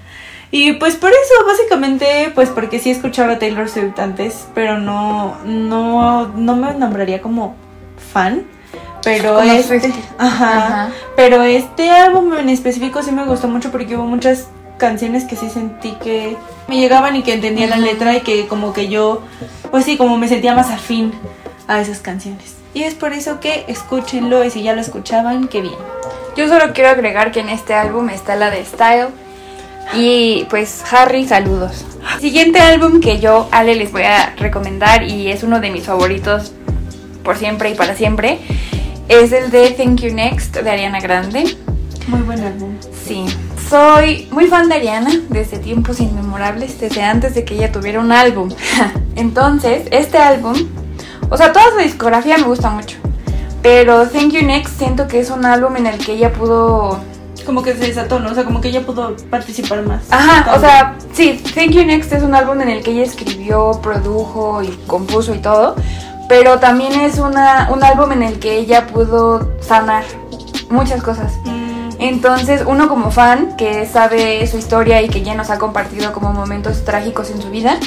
Y 0.52 0.74
pues 0.74 0.96
por 0.96 1.12
eso, 1.12 1.46
básicamente, 1.46 2.32
pues 2.34 2.50
porque 2.50 2.80
sí 2.80 2.90
escuchaba 2.90 3.34
a 3.34 3.40
Taylor 3.40 3.70
Swift 3.70 4.00
antes, 4.00 4.48
pero 4.56 4.80
no, 4.80 5.38
no, 5.46 6.28
no 6.30 6.56
me 6.56 6.74
nombraría 6.74 7.22
como 7.22 7.56
fan. 8.12 8.46
Pero 9.04 9.40
este, 9.42 9.94
ajá, 10.18 10.90
pero 11.16 11.42
este 11.44 11.90
álbum 11.90 12.34
en 12.34 12.50
específico 12.50 13.02
sí 13.02 13.12
me 13.12 13.26
gustó 13.26 13.48
mucho 13.48 13.72
porque 13.72 13.96
hubo 13.96 14.04
muchas 14.04 14.48
canciones 14.78 15.24
que 15.26 15.36
sí 15.36 15.50
sentí 15.50 15.92
que 16.04 16.36
me 16.68 16.80
llegaban 16.80 17.16
y 17.16 17.24
que 17.24 17.34
entendía 17.34 17.68
la 17.68 17.78
letra 17.78 18.16
y 18.18 18.22
que 18.22 18.48
como 18.48 18.74
que 18.74 18.90
yo, 18.90 19.22
pues 19.72 19.86
sí, 19.86 19.98
como 19.98 20.18
me 20.18 20.28
sentía 20.28 20.54
más 20.54 20.70
afín 20.70 21.14
a 21.68 21.80
esas 21.80 22.00
canciones. 22.00 22.56
Y 22.74 22.84
es 22.84 22.94
por 22.94 23.14
eso 23.14 23.40
que 23.40 23.66
escúchenlo 23.68 24.44
y 24.44 24.50
si 24.50 24.64
ya 24.64 24.74
lo 24.74 24.82
escuchaban, 24.82 25.48
qué 25.48 25.62
bien. 25.62 25.76
Yo 26.36 26.48
solo 26.48 26.74
quiero 26.74 26.90
agregar 26.90 27.32
que 27.32 27.40
en 27.40 27.50
este 27.50 27.74
álbum 27.74 28.10
está 28.10 28.36
la 28.36 28.50
de 28.50 28.64
Style. 28.64 29.10
Y 29.94 30.46
pues 30.50 30.84
Harry, 30.92 31.28
saludos. 31.28 31.86
Siguiente 32.20 32.60
álbum 32.60 33.00
que 33.00 33.20
yo, 33.20 33.48
Ale, 33.52 33.76
les 33.76 33.92
voy 33.92 34.04
a 34.04 34.36
recomendar 34.38 35.04
y 35.04 35.32
es 35.32 35.44
uno 35.44 35.60
de 35.60 35.72
mis 35.72 35.86
favoritos 35.86 36.54
por 37.24 37.38
siempre 37.38 37.72
y 37.72 37.76
para 37.76 37.96
siempre, 37.96 38.40
es 39.08 39.32
el 39.32 39.52
de 39.52 39.72
Thank 39.72 40.02
You 40.02 40.14
Next 40.14 40.56
de 40.56 40.70
Ariana 40.70 41.00
Grande. 41.00 41.58
Muy 42.08 42.22
buen 42.22 42.44
álbum. 42.44 42.76
Sí, 43.06 43.26
soy 43.70 44.28
muy 44.32 44.48
fan 44.48 44.70
de 44.70 44.76
Ariana 44.76 45.12
desde 45.30 45.60
tiempos 45.60 46.00
inmemorables, 46.00 46.80
desde 46.80 47.04
antes 47.04 47.36
de 47.36 47.46
que 47.46 47.56
ella 47.56 47.72
tuviera 47.72 48.00
un 48.00 48.12
álbum. 48.12 48.50
Entonces, 49.16 49.88
este 49.92 50.18
álbum, 50.18 50.56
o 51.30 51.38
sea, 51.38 51.52
toda 51.54 51.72
su 51.72 51.78
discografía 51.78 52.38
me 52.38 52.46
gusta 52.46 52.70
mucho. 52.70 52.98
Pero 53.62 54.08
Thank 54.08 54.32
You 54.32 54.44
Next 54.44 54.78
siento 54.78 55.08
que 55.08 55.20
es 55.20 55.30
un 55.30 55.46
álbum 55.46 55.76
en 55.78 55.88
el 55.88 55.98
que 56.04 56.14
ella 56.14 56.32
pudo... 56.32 57.00
Como 57.50 57.64
que 57.64 57.74
se 57.74 57.88
desató, 57.88 58.20
¿no? 58.20 58.30
O 58.30 58.36
sea, 58.36 58.44
como 58.44 58.62
que 58.62 58.68
ella 58.68 58.86
pudo 58.86 59.16
participar 59.32 59.82
más. 59.82 60.04
Ajá, 60.12 60.56
o 60.56 60.60
sea, 60.60 60.96
sí, 61.14 61.42
Thank 61.56 61.72
You 61.72 61.84
Next 61.84 62.14
es 62.14 62.22
un 62.22 62.36
álbum 62.36 62.62
en 62.62 62.70
el 62.70 62.84
que 62.84 62.92
ella 62.92 63.02
escribió, 63.02 63.72
produjo 63.82 64.62
y 64.62 64.68
compuso 64.86 65.34
y 65.34 65.40
todo. 65.40 65.76
Pero 66.28 66.60
también 66.60 66.94
es 67.00 67.18
una, 67.18 67.68
un 67.74 67.84
álbum 67.84 68.12
en 68.12 68.22
el 68.22 68.38
que 68.38 68.60
ella 68.60 68.86
pudo 68.86 69.50
sanar 69.62 70.04
muchas 70.70 71.02
cosas. 71.02 71.34
Mm. 71.44 71.90
Entonces, 71.98 72.62
uno 72.68 72.88
como 72.88 73.10
fan 73.10 73.58
que 73.58 73.88
sabe 73.88 74.46
su 74.46 74.60
historia 74.60 75.02
y 75.02 75.10
que 75.10 75.24
ya 75.24 75.34
nos 75.34 75.50
ha 75.50 75.58
compartido 75.58 76.14
como 76.14 76.32
momentos 76.32 76.86
trágicos 76.86 77.32
en 77.32 77.42
su 77.42 77.50
vida, 77.50 77.80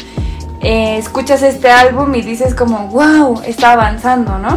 eh, 0.60 0.98
escuchas 0.98 1.44
este 1.44 1.70
álbum 1.70 2.12
y 2.16 2.22
dices 2.22 2.56
como, 2.56 2.88
wow, 2.88 3.42
está 3.46 3.74
avanzando, 3.74 4.38
¿no? 4.38 4.56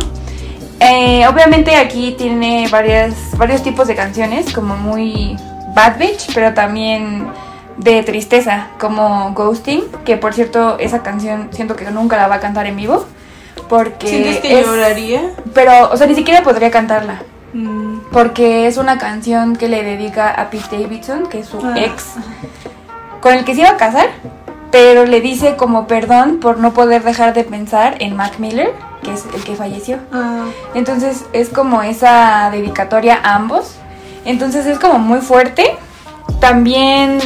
Eh, 0.80 1.26
obviamente 1.28 1.76
aquí 1.76 2.16
tiene 2.18 2.68
varias, 2.70 3.14
varios 3.38 3.64
tipos 3.64 3.88
de 3.88 3.96
canciones, 3.96 4.54
como 4.54 4.76
muy 4.76 5.38
bad 5.76 5.98
bitch, 5.98 6.34
pero 6.34 6.54
también 6.54 7.28
de 7.78 8.04
tristeza, 8.04 8.68
como 8.80 9.34
Ghosting, 9.34 9.84
que 10.06 10.18
por 10.18 10.34
cierto 10.34 10.78
esa 10.80 11.02
canción 11.04 11.50
siento 11.52 11.76
que 11.76 11.90
nunca 11.92 12.18
la 12.18 12.28
va 12.28 12.36
a 12.36 12.40
cantar 12.40 12.68
en 12.68 12.76
vivo. 12.76 13.06
Porque 13.70 14.08
¿Sientes 14.08 14.38
que 14.40 14.62
lloraría? 14.62 15.32
Pero, 15.54 15.90
o 15.92 15.98
sea, 15.98 16.06
ni 16.08 16.16
siquiera 16.16 16.44
podría 16.44 16.70
cantarla. 16.72 17.22
Mm 17.54 17.86
porque 18.16 18.66
es 18.68 18.78
una 18.78 18.98
canción 18.98 19.58
que 19.58 19.68
le 19.68 19.84
dedica 19.84 20.30
a 20.30 20.50
Pete 20.50 20.80
Davidson, 20.80 21.28
que 21.28 21.40
es 21.40 21.48
su 21.48 21.60
Ah. 21.62 21.74
ex, 21.76 22.14
con 23.20 23.34
el 23.34 23.44
que 23.44 23.54
se 23.54 23.60
iba 23.60 23.72
a 23.72 23.76
casar, 23.76 24.08
pero 24.72 25.06
le 25.06 25.22
dice 25.22 25.56
como 25.56 25.88
perdón 25.88 26.40
por 26.40 26.58
no 26.58 26.74
poder 26.74 27.04
dejar 27.04 27.34
de 27.34 27.44
pensar 27.44 27.96
en 28.00 28.16
Mac 28.16 28.40
Miller, 28.40 28.74
que 29.04 29.14
es 29.14 29.26
el 29.34 29.44
que 29.44 29.56
falleció. 29.56 30.00
Ah, 30.12 30.46
Entonces 30.74 31.26
es 31.34 31.50
como 31.50 31.82
esa 31.82 32.50
dedicatoria 32.52 33.20
a 33.24 33.36
ambos. 33.36 33.76
Entonces 34.26 34.66
es 34.66 34.80
como 34.80 35.00
muy 35.00 35.22
fuerte. 35.22 35.76
También 36.40 37.20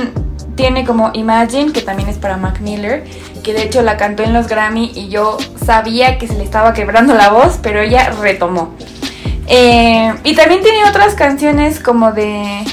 tiene 0.56 0.86
como 0.86 1.12
Imagine, 1.14 1.72
que 1.72 1.82
también 1.82 2.10
es 2.10 2.18
para 2.18 2.36
Mac 2.36 2.60
Miller, 2.60 3.06
que 3.44 3.54
de 3.54 3.64
hecho 3.64 3.82
la 3.82 3.96
cantó 3.96 4.24
en 4.24 4.34
los 4.34 4.48
Grammy 4.48 4.92
y 4.94 5.08
yo 5.08 5.38
sabía 5.66 6.18
que 6.18 6.28
se 6.28 6.36
le 6.36 6.44
estaba 6.44 6.74
quebrando 6.74 7.14
la 7.16 7.30
voz, 7.30 7.60
pero 7.64 7.80
ella 7.80 8.12
retomó. 8.20 8.74
Eh, 9.48 10.14
y 10.24 10.36
también 10.36 10.62
tiene 10.62 10.84
otras 10.84 11.16
canciones 11.16 11.80
como 11.80 12.12
de... 12.12 12.64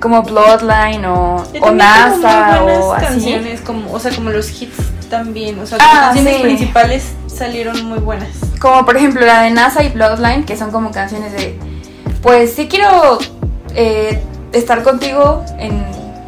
como 0.00 0.22
Bloodline 0.22 1.04
o, 1.06 1.44
NASA 1.72 2.62
o 2.62 2.92
así. 2.92 3.06
canciones, 3.06 3.60
como, 3.60 3.92
o 3.92 3.98
sea, 3.98 4.14
como 4.14 4.30
los 4.30 4.50
hits 4.60 4.76
también. 5.10 5.58
O 5.58 5.66
sea, 5.66 5.78
Ah, 5.80 5.94
las 5.94 6.04
canciones 6.06 6.36
sí. 6.36 6.42
principales 6.42 7.12
salieron 7.26 7.84
muy 7.86 7.98
buenas. 7.98 8.28
Como 8.60 8.84
por 8.84 8.96
ejemplo 8.96 9.24
la 9.24 9.42
de 9.42 9.50
NASA 9.50 9.82
y 9.82 9.88
Bloodline, 9.90 10.44
que 10.44 10.56
son 10.56 10.70
como 10.70 10.90
canciones 10.90 11.32
de, 11.32 11.58
pues 12.22 12.52
sí 12.54 12.68
quiero 12.68 13.18
eh, 13.74 14.22
estar 14.52 14.82
contigo 14.82 15.44
en 15.58 15.84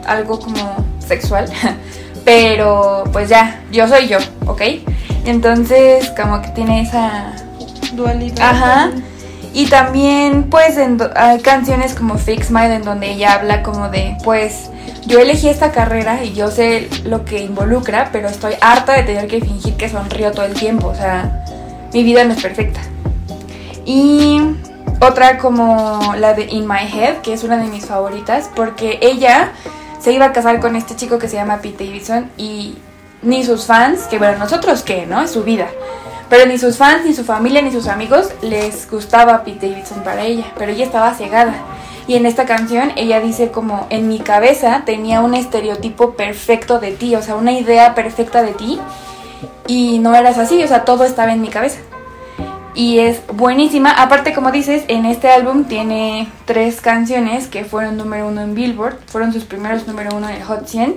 algo 0.06 0.38
como 0.40 0.86
sexual, 1.06 1.46
pero 2.24 3.04
pues 3.12 3.28
ya, 3.28 3.62
yo 3.72 3.88
soy 3.88 4.08
yo, 4.08 4.18
¿ok? 4.46 4.62
Entonces 5.24 6.10
como 6.20 6.40
que 6.42 6.48
tiene 6.48 6.82
esa... 6.82 7.32
Dualidad. 7.92 8.40
Ajá. 8.40 8.90
Y 9.52 9.66
también 9.66 10.44
pues 10.44 10.78
hay 10.78 11.40
canciones 11.40 11.94
como 11.94 12.18
Fix 12.18 12.50
Mind 12.50 12.70
en 12.72 12.82
donde 12.82 13.10
ella 13.10 13.34
habla 13.34 13.62
como 13.62 13.88
de, 13.88 14.16
pues 14.22 14.70
yo 15.06 15.18
elegí 15.18 15.48
esta 15.48 15.72
carrera 15.72 16.22
y 16.24 16.34
yo 16.34 16.50
sé 16.50 16.88
lo 17.04 17.24
que 17.24 17.40
involucra, 17.42 18.10
pero 18.12 18.28
estoy 18.28 18.54
harta 18.60 18.92
de 18.92 19.02
tener 19.02 19.26
que 19.26 19.40
fingir 19.40 19.76
que 19.76 19.88
sonrío 19.88 20.30
todo 20.30 20.46
el 20.46 20.54
tiempo, 20.54 20.88
o 20.88 20.94
sea, 20.94 21.44
mi 21.92 22.04
vida 22.04 22.22
no 22.24 22.34
es 22.34 22.42
perfecta. 22.42 22.80
Y 23.84 24.40
otra 25.00 25.38
como 25.38 26.14
la 26.16 26.34
de 26.34 26.44
In 26.44 26.68
My 26.68 26.86
Head, 26.86 27.22
que 27.22 27.32
es 27.32 27.42
una 27.42 27.56
de 27.56 27.66
mis 27.66 27.86
favoritas, 27.86 28.50
porque 28.54 28.98
ella 29.02 29.52
se 29.98 30.12
iba 30.12 30.26
a 30.26 30.32
casar 30.32 30.60
con 30.60 30.76
este 30.76 30.94
chico 30.94 31.18
que 31.18 31.28
se 31.28 31.36
llama 31.36 31.58
Pete 31.60 31.86
Davidson 31.86 32.30
y 32.36 32.76
ni 33.22 33.44
sus 33.44 33.66
fans, 33.66 34.02
que 34.04 34.18
bueno, 34.18 34.38
nosotros 34.38 34.82
qué, 34.82 35.06
¿no? 35.06 35.22
Es 35.22 35.32
su 35.32 35.42
vida. 35.42 35.66
Pero 36.30 36.46
ni 36.46 36.58
sus 36.58 36.78
fans, 36.78 37.04
ni 37.04 37.12
su 37.12 37.24
familia, 37.24 37.60
ni 37.60 37.72
sus 37.72 37.88
amigos 37.88 38.30
les 38.40 38.88
gustaba 38.88 39.42
Pete 39.42 39.68
Davidson 39.68 40.04
para 40.04 40.24
ella, 40.24 40.44
pero 40.56 40.70
ella 40.70 40.84
estaba 40.84 41.12
cegada. 41.12 41.54
Y 42.06 42.14
en 42.14 42.24
esta 42.24 42.46
canción 42.46 42.92
ella 42.96 43.20
dice 43.20 43.50
como 43.50 43.86
en 43.90 44.08
mi 44.08 44.20
cabeza 44.20 44.82
tenía 44.86 45.20
un 45.20 45.34
estereotipo 45.34 46.14
perfecto 46.14 46.78
de 46.78 46.92
ti, 46.92 47.16
o 47.16 47.22
sea, 47.22 47.34
una 47.34 47.52
idea 47.52 47.94
perfecta 47.96 48.42
de 48.42 48.52
ti 48.52 48.80
y 49.66 49.98
no 49.98 50.14
eras 50.14 50.38
así, 50.38 50.62
o 50.62 50.68
sea, 50.68 50.84
todo 50.84 51.04
estaba 51.04 51.32
en 51.32 51.40
mi 51.40 51.48
cabeza. 51.48 51.80
Y 52.74 53.00
es 53.00 53.20
buenísima. 53.34 53.90
Aparte, 53.90 54.32
como 54.32 54.52
dices, 54.52 54.84
en 54.86 55.04
este 55.04 55.28
álbum 55.28 55.64
tiene 55.64 56.28
tres 56.44 56.80
canciones 56.80 57.48
que 57.48 57.64
fueron 57.64 57.96
número 57.96 58.28
uno 58.28 58.42
en 58.42 58.54
Billboard. 58.54 58.96
Fueron 59.06 59.32
sus 59.32 59.44
primeros 59.44 59.88
número 59.88 60.16
uno 60.16 60.28
en 60.28 60.36
el 60.36 60.42
Hot 60.44 60.66
100, 60.68 60.96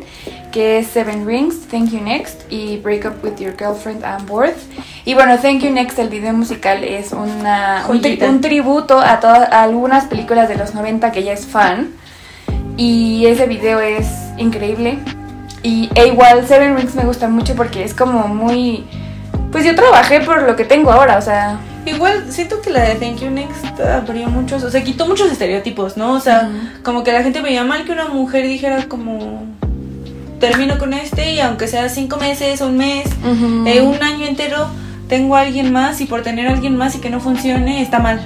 que 0.51 0.77
es 0.77 0.87
Seven 0.87 1.25
Rings, 1.25 1.67
Thank 1.67 1.89
You 1.89 1.99
Next 2.01 2.41
y 2.51 2.77
Break 2.77 3.05
Up 3.05 3.23
With 3.23 3.37
Your 3.39 3.57
Girlfriend 3.57 4.03
I'm 4.03 4.29
Worth. 4.29 4.57
Y 5.03 5.15
bueno, 5.15 5.37
Thank 5.39 5.61
You 5.63 5.71
Next, 5.71 5.97
el 5.97 6.09
video 6.09 6.31
musical, 6.33 6.83
es 6.83 7.11
una, 7.11 7.85
un, 7.89 7.97
tri- 7.97 8.03
Joyita. 8.03 8.29
un 8.29 8.41
tributo 8.41 8.99
a, 8.99 9.19
todas 9.19 9.51
a 9.51 9.63
algunas 9.63 10.05
películas 10.05 10.47
de 10.49 10.55
los 10.55 10.75
90 10.75 11.11
que 11.11 11.19
ella 11.21 11.33
es 11.33 11.47
fan. 11.47 11.89
Y 12.77 13.25
ese 13.25 13.47
video 13.47 13.79
es 13.79 14.07
increíble. 14.37 14.99
Y 15.63 15.89
e 15.95 16.07
igual 16.07 16.45
Seven 16.47 16.75
Rings 16.75 16.93
me 16.93 17.03
gusta 17.05 17.27
mucho 17.29 17.55
porque 17.55 17.83
es 17.83 17.95
como 17.95 18.27
muy... 18.27 18.85
Pues 19.53 19.63
yo 19.63 19.75
trabajé 19.75 20.19
por 20.21 20.41
lo 20.41 20.55
que 20.55 20.65
tengo 20.65 20.91
ahora, 20.91 21.17
o 21.17 21.21
sea... 21.21 21.59
Igual 21.85 22.25
siento 22.29 22.59
que 22.59 22.71
la 22.71 22.81
de 22.81 22.95
Thank 22.95 23.19
You 23.19 23.29
Next 23.29 23.79
abrió 23.79 24.27
muchos, 24.29 24.63
o 24.63 24.71
sea, 24.71 24.83
quitó 24.83 25.05
muchos 25.05 25.31
estereotipos, 25.31 25.95
¿no? 25.95 26.13
O 26.13 26.19
sea, 26.19 26.49
como 26.81 27.03
que 27.03 27.11
la 27.11 27.21
gente 27.23 27.41
veía 27.41 27.63
mal 27.63 27.85
que 27.85 27.91
una 27.91 28.05
mujer 28.05 28.47
dijera 28.47 28.87
como 28.87 29.45
termino 30.39 30.77
con 30.77 30.93
este 30.93 31.33
y 31.33 31.39
aunque 31.39 31.67
sea 31.67 31.87
cinco 31.89 32.17
meses, 32.17 32.61
un 32.61 32.77
mes, 32.77 33.05
eh, 33.67 33.81
un 33.81 34.01
año 34.01 34.25
entero, 34.25 34.67
tengo 35.07 35.35
a 35.35 35.41
alguien 35.41 35.71
más 35.71 36.01
y 36.01 36.05
por 36.05 36.23
tener 36.23 36.47
a 36.47 36.53
alguien 36.53 36.75
más 36.75 36.95
y 36.95 36.99
que 36.99 37.09
no 37.09 37.19
funcione, 37.19 37.81
está 37.81 37.99
mal. 37.99 38.19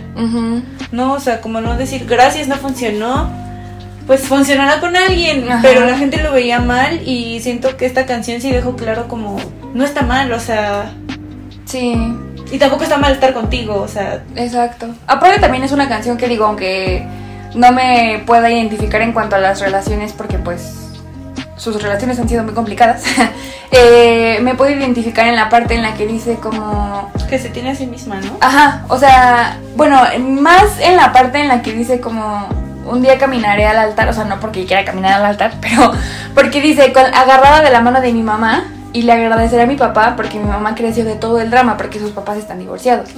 No, 0.92 1.14
o 1.14 1.20
sea, 1.20 1.42
como 1.42 1.60
no 1.60 1.76
decir 1.76 2.06
gracias, 2.08 2.48
no 2.48 2.56
funcionó, 2.56 3.30
pues 4.06 4.22
funcionará 4.22 4.80
con 4.80 4.96
alguien, 4.96 5.52
Ajá. 5.52 5.60
pero 5.62 5.86
la 5.86 5.98
gente 5.98 6.24
lo 6.24 6.32
veía 6.32 6.62
mal 6.62 7.02
y 7.06 7.40
siento 7.42 7.76
que 7.76 7.86
esta 7.86 8.06
canción 8.06 8.40
sí 8.40 8.50
dejó 8.52 8.76
claro 8.78 9.08
como 9.08 9.38
no 9.74 9.84
está 9.84 10.04
mal, 10.04 10.32
o 10.32 10.40
sea, 10.40 10.94
Sí, 11.68 11.96
y 12.50 12.58
tampoco 12.58 12.84
está 12.84 12.98
mal 12.98 13.12
estar 13.12 13.34
contigo, 13.34 13.76
o 13.76 13.88
sea, 13.88 14.24
exacto. 14.36 14.88
Aparte 15.06 15.40
también 15.40 15.64
es 15.64 15.74
una 15.74 15.90
canción 15.90 16.18
que 16.18 16.30
digo, 16.30 16.46
aunque 16.46 17.06
no 17.56 17.74
me 17.74 18.24
pueda 18.26 18.50
identificar 18.50 19.02
en 19.02 19.12
cuanto 19.12 19.36
a 19.36 19.40
las 19.40 19.60
relaciones, 19.60 20.14
porque 20.14 20.38
pues 20.38 20.92
sus 21.58 21.82
relaciones 21.82 22.20
han 22.20 22.30
sido 22.30 22.44
muy 22.46 22.54
complicadas, 22.54 23.04
eh, 23.72 24.40
me 24.42 24.56
puedo 24.56 24.72
identificar 24.72 25.28
en 25.28 25.36
la 25.36 25.50
parte 25.50 25.76
en 25.76 25.82
la 25.82 25.94
que 25.96 26.08
dice 26.08 26.36
como... 26.36 27.12
que 27.30 27.38
se 27.38 27.50
tiene 27.50 27.72
a 27.72 27.76
sí 27.76 27.86
misma, 27.86 28.22
¿no? 28.22 28.38
Ajá, 28.40 28.86
o 28.88 28.98
sea, 28.98 29.60
bueno, 29.76 30.02
más 30.20 30.80
en 30.80 30.96
la 30.96 31.12
parte 31.12 31.42
en 31.42 31.50
la 31.50 31.62
que 31.62 31.74
dice 31.74 32.00
como 32.00 32.48
un 32.86 33.02
día 33.02 33.18
caminaré 33.18 33.66
al 33.66 33.78
altar, 33.78 34.08
o 34.08 34.14
sea, 34.14 34.24
no 34.24 34.40
porque 34.40 34.66
quiera 34.66 34.86
caminar 34.86 35.14
al 35.14 35.26
altar, 35.26 35.56
pero 35.62 35.92
porque 36.34 36.62
dice 36.62 36.94
con, 36.94 37.04
agarrada 37.04 37.62
de 37.62 37.72
la 37.72 37.82
mano 37.82 38.00
de 38.00 38.14
mi 38.14 38.24
mamá 38.24 38.64
y 38.94 39.04
le 39.04 39.12
agradeceré 39.12 39.64
a 39.64 39.66
mi 39.68 39.76
papá 39.76 40.16
porque 40.16 40.40
mi 40.40 40.46
mamá 40.46 40.76
creció 40.76 41.06
de 41.06 41.16
todo 41.16 41.40
el 41.40 41.50
drama 41.50 41.78
porque 41.78 42.00
sus 42.00 42.12
papás 42.12 42.38
están 42.38 42.60
divorciados. 42.60 43.10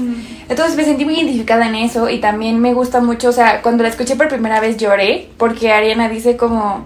Entonces 0.50 0.76
me 0.76 0.84
sentí 0.84 1.06
muy 1.06 1.16
identificada 1.16 1.68
en 1.68 1.76
eso 1.76 2.10
y 2.10 2.20
también 2.20 2.60
me 2.60 2.74
gusta 2.74 3.02
mucho, 3.02 3.30
o 3.30 3.34
sea, 3.34 3.62
cuando 3.62 3.84
la 3.84 3.90
escuché 3.90 4.16
por 4.16 4.28
primera 4.28 4.60
vez 4.60 4.78
lloré 4.78 5.30
porque 5.38 5.72
Ariana 5.72 6.10
dice 6.10 6.38
como, 6.38 6.86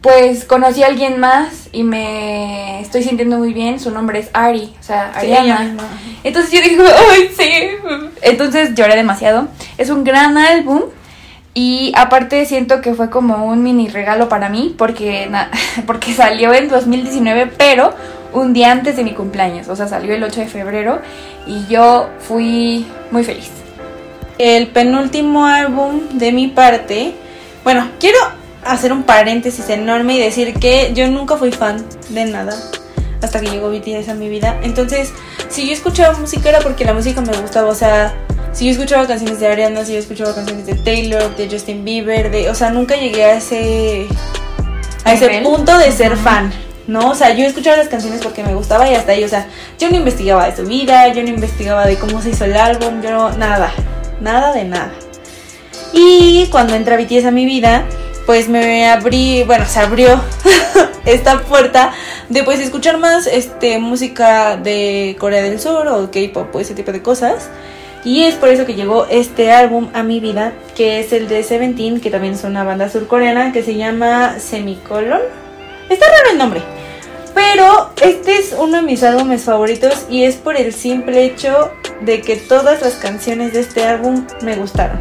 pues 0.00 0.44
conocí 0.44 0.82
a 0.82 0.86
alguien 0.86 1.20
más 1.20 1.68
y 1.72 1.82
me 1.82 2.80
estoy 2.80 3.02
sintiendo 3.02 3.38
muy 3.38 3.52
bien, 3.52 3.78
su 3.78 3.90
nombre 3.90 4.20
es 4.20 4.30
Ari, 4.32 4.74
o 4.78 4.82
sea, 4.82 5.12
Ariana. 5.14 5.76
Entonces 6.24 6.52
yo 6.52 6.60
dije, 6.62 6.78
ay, 7.10 7.30
sí. 7.36 7.52
Entonces 8.22 8.74
lloré 8.74 8.96
demasiado. 8.96 9.48
Es 9.76 9.90
un 9.90 10.04
gran 10.04 10.38
álbum. 10.38 10.82
Y 11.52 11.92
aparte 11.96 12.44
siento 12.46 12.80
que 12.80 12.94
fue 12.94 13.10
como 13.10 13.46
un 13.46 13.62
mini 13.62 13.88
regalo 13.88 14.28
para 14.28 14.48
mí 14.48 14.74
porque, 14.78 15.30
porque 15.86 16.14
salió 16.14 16.54
en 16.54 16.68
2019, 16.68 17.52
pero 17.58 17.94
un 18.32 18.52
día 18.52 18.70
antes 18.70 18.96
de 18.96 19.04
mi 19.04 19.12
cumpleaños. 19.12 19.68
O 19.68 19.76
sea, 19.76 19.88
salió 19.88 20.14
el 20.14 20.22
8 20.22 20.40
de 20.40 20.46
febrero 20.46 21.00
y 21.46 21.66
yo 21.66 22.08
fui 22.20 22.86
muy 23.10 23.24
feliz. 23.24 23.50
El 24.38 24.68
penúltimo 24.68 25.46
álbum 25.46 26.00
de 26.12 26.32
mi 26.32 26.48
parte, 26.48 27.14
bueno, 27.64 27.90
quiero 27.98 28.18
hacer 28.64 28.92
un 28.92 29.02
paréntesis 29.02 29.68
enorme 29.68 30.14
y 30.14 30.20
decir 30.20 30.54
que 30.54 30.92
yo 30.94 31.08
nunca 31.08 31.36
fui 31.36 31.50
fan 31.50 31.84
de 32.10 32.24
nada 32.26 32.54
hasta 33.22 33.40
que 33.40 33.48
llegó 33.48 33.70
BTS 33.70 34.08
a 34.08 34.14
mi 34.14 34.28
vida. 34.28 34.58
Entonces, 34.62 35.12
si 35.48 35.66
yo 35.66 35.72
escuchaba 35.72 36.18
música 36.18 36.48
era 36.48 36.60
porque 36.60 36.84
la 36.84 36.94
música 36.94 37.20
me 37.20 37.36
gustaba, 37.36 37.68
o 37.68 37.74
sea, 37.74 38.14
si 38.52 38.66
yo 38.66 38.72
escuchaba 38.72 39.06
canciones 39.06 39.40
de 39.40 39.46
Ariana, 39.46 39.84
si 39.84 39.92
yo 39.92 39.98
escuchaba 39.98 40.34
canciones 40.34 40.66
de 40.66 40.74
Taylor, 40.74 41.34
de 41.36 41.48
Justin 41.48 41.84
Bieber, 41.84 42.30
de, 42.30 42.50
o 42.50 42.54
sea, 42.54 42.70
nunca 42.70 42.96
llegué 42.96 43.24
a 43.24 43.34
ese 43.34 44.06
a 45.04 45.14
ese 45.14 45.40
punto 45.42 45.76
de 45.78 45.92
ser 45.92 46.16
fan. 46.16 46.52
¿no? 46.86 47.10
O 47.10 47.14
sea, 47.14 47.32
yo 47.34 47.46
escuchaba 47.46 47.76
las 47.76 47.88
canciones 47.88 48.20
porque 48.20 48.42
me 48.42 48.54
gustaba 48.54 48.90
y 48.90 48.94
hasta 48.94 49.12
ahí, 49.12 49.22
o 49.22 49.28
sea, 49.28 49.46
yo 49.78 49.88
no 49.90 49.96
investigaba 49.96 50.46
de 50.46 50.56
su 50.56 50.64
vida, 50.64 51.08
yo 51.12 51.22
no 51.22 51.28
investigaba 51.28 51.86
de 51.86 51.96
cómo 51.96 52.20
se 52.20 52.30
hizo 52.30 52.44
el 52.44 52.56
álbum, 52.56 53.00
yo 53.00 53.10
no, 53.10 53.30
nada, 53.32 53.72
nada 54.20 54.52
de 54.52 54.64
nada. 54.64 54.90
Y 55.92 56.48
cuando 56.50 56.74
entra 56.74 56.96
BTS 56.96 57.26
a 57.26 57.30
mi 57.30 57.46
vida, 57.46 57.84
pues 58.26 58.48
me 58.48 58.88
abrí, 58.88 59.44
bueno, 59.44 59.66
se 59.66 59.80
abrió 59.80 60.20
esta 61.04 61.40
puerta 61.42 61.92
de 62.28 62.42
pues 62.42 62.60
escuchar 62.60 62.98
más 62.98 63.26
este 63.26 63.78
música 63.78 64.56
de 64.56 65.16
Corea 65.18 65.42
del 65.42 65.60
Sur 65.60 65.88
o 65.88 66.10
K-pop 66.10 66.54
o 66.54 66.60
ese 66.60 66.74
tipo 66.74 66.92
de 66.92 67.02
cosas. 67.02 67.48
Y 68.04 68.24
es 68.24 68.34
por 68.36 68.48
eso 68.48 68.64
que 68.64 68.74
llegó 68.74 69.06
este 69.06 69.52
álbum 69.52 69.88
a 69.92 70.02
mi 70.02 70.20
vida, 70.20 70.54
que 70.74 71.00
es 71.00 71.12
el 71.12 71.28
de 71.28 71.42
Seventeen, 71.42 72.00
que 72.00 72.10
también 72.10 72.34
es 72.34 72.44
una 72.44 72.64
banda 72.64 72.88
surcoreana 72.88 73.52
que 73.52 73.62
se 73.62 73.74
llama 73.74 74.38
Semicolon. 74.38 75.20
Está 75.88 76.06
raro 76.06 76.30
el 76.32 76.38
nombre. 76.38 76.62
Pero 77.34 77.90
este 78.02 78.38
es 78.38 78.54
uno 78.58 78.78
de 78.78 78.82
mis 78.82 79.02
álbumes 79.02 79.44
favoritos 79.44 80.06
y 80.08 80.24
es 80.24 80.36
por 80.36 80.56
el 80.56 80.72
simple 80.72 81.24
hecho 81.24 81.70
de 82.00 82.22
que 82.22 82.36
todas 82.36 82.80
las 82.80 82.94
canciones 82.94 83.52
de 83.52 83.60
este 83.60 83.84
álbum 83.84 84.26
me 84.42 84.56
gustaron. 84.56 84.98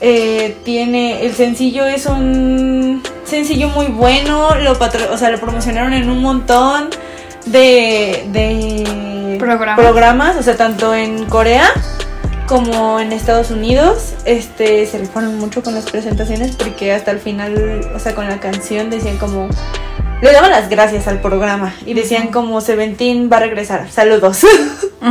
Eh, 0.00 0.56
tiene 0.64 1.24
el 1.24 1.34
sencillo 1.34 1.86
es 1.86 2.04
un 2.04 3.02
sencillo 3.24 3.68
muy 3.70 3.86
bueno, 3.86 4.48
o 4.48 5.16
sea, 5.16 5.30
lo 5.30 5.40
promocionaron 5.40 5.94
en 5.94 6.10
un 6.10 6.20
montón 6.20 6.90
de, 7.46 8.24
de 8.32 9.36
Programas. 9.38 9.78
programas, 9.78 10.36
o 10.36 10.42
sea, 10.42 10.56
tanto 10.56 10.94
en 10.94 11.24
Corea 11.26 11.70
como 12.46 13.00
en 13.00 13.12
Estados 13.12 13.50
Unidos, 13.50 14.14
este, 14.24 14.86
se 14.86 14.98
rifaron 14.98 15.38
mucho 15.38 15.62
con 15.62 15.74
las 15.74 15.90
presentaciones 15.90 16.54
porque 16.56 16.92
hasta 16.92 17.10
el 17.10 17.18
final, 17.18 17.90
o 17.94 17.98
sea, 17.98 18.14
con 18.14 18.28
la 18.28 18.38
canción 18.38 18.88
decían 18.88 19.18
como 19.18 19.48
le 20.22 20.32
daban 20.32 20.50
las 20.50 20.68
gracias 20.68 21.08
al 21.08 21.20
programa 21.20 21.74
y 21.84 21.94
decían 21.94 22.28
como 22.28 22.60
Seventeen 22.60 23.28
va 23.30 23.38
a 23.38 23.40
regresar, 23.40 23.90
saludos. 23.90 24.46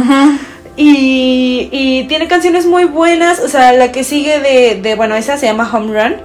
y, 0.78 1.70
y, 1.72 2.08
tiene 2.08 2.28
canciones 2.28 2.66
muy 2.66 2.86
buenas, 2.86 3.40
o 3.40 3.48
sea, 3.48 3.74
la 3.74 3.92
que 3.92 4.04
sigue 4.04 4.40
de, 4.40 4.80
de, 4.82 4.96
bueno, 4.96 5.16
esa 5.16 5.38
se 5.38 5.46
llama 5.46 5.70
Home 5.72 5.94
Run 5.94 6.16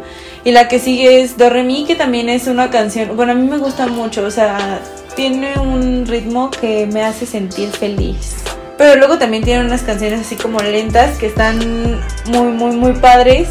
y 0.45 0.53
la 0.53 0.69
que 0.69 0.79
sigue 0.79 1.21
es 1.21 1.37
Do 1.37 1.51
Re 1.51 1.65
Mi, 1.65 1.85
que 1.85 1.97
también 1.97 2.29
es 2.29 2.47
una 2.47 2.71
canción, 2.71 3.17
bueno, 3.17 3.33
a 3.33 3.35
mí 3.35 3.47
me 3.47 3.59
gusta 3.59 3.87
mucho, 3.87 4.25
o 4.25 4.31
sea, 4.31 4.81
tiene 5.15 5.59
un 5.59 6.07
ritmo 6.07 6.51
que 6.51 6.87
me 6.87 7.05
hace 7.05 7.27
sentir 7.27 7.71
feliz. 7.71 8.37
Pero 8.79 8.97
luego 8.97 9.19
también 9.19 9.45
tiene 9.45 9.65
unas 9.65 9.83
canciones 9.83 10.21
así 10.21 10.37
como 10.37 10.61
lentas 10.61 11.19
que 11.19 11.27
están 11.27 12.01
muy, 12.27 12.53
muy, 12.53 12.77
muy 12.77 12.93
padres. 12.95 13.49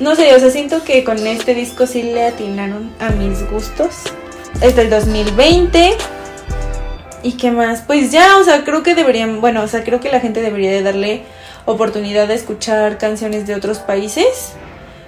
No 0.00 0.16
sé, 0.16 0.34
o 0.34 0.40
sea, 0.40 0.50
siento 0.50 0.82
que 0.82 1.04
con 1.04 1.18
este 1.26 1.54
disco 1.54 1.86
sí 1.86 2.02
le 2.02 2.26
atinaron 2.26 2.90
a 2.98 3.10
mis 3.10 3.48
gustos. 3.50 4.04
Es 4.62 4.74
del 4.74 4.88
2020. 4.88 5.96
¿Y 7.22 7.32
qué 7.32 7.50
más? 7.50 7.82
Pues 7.82 8.10
ya, 8.10 8.38
o 8.38 8.44
sea, 8.44 8.64
creo 8.64 8.82
que 8.82 8.94
deberían, 8.94 9.40
bueno, 9.40 9.62
o 9.62 9.68
sea, 9.68 9.84
creo 9.84 10.00
que 10.00 10.10
la 10.10 10.20
gente 10.20 10.40
debería 10.40 10.70
de 10.70 10.82
darle 10.82 11.22
oportunidad 11.66 12.26
de 12.26 12.34
escuchar 12.34 12.98
canciones 12.98 13.46
de 13.46 13.54
otros 13.54 13.78
países. 13.78 14.54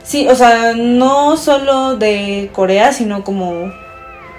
Sí, 0.03 0.29
o 0.29 0.35
sea, 0.35 0.75
no 0.77 1.37
solo 1.37 1.97
de 1.97 2.51
Corea, 2.53 2.93
sino 2.93 3.25
como 3.25 3.73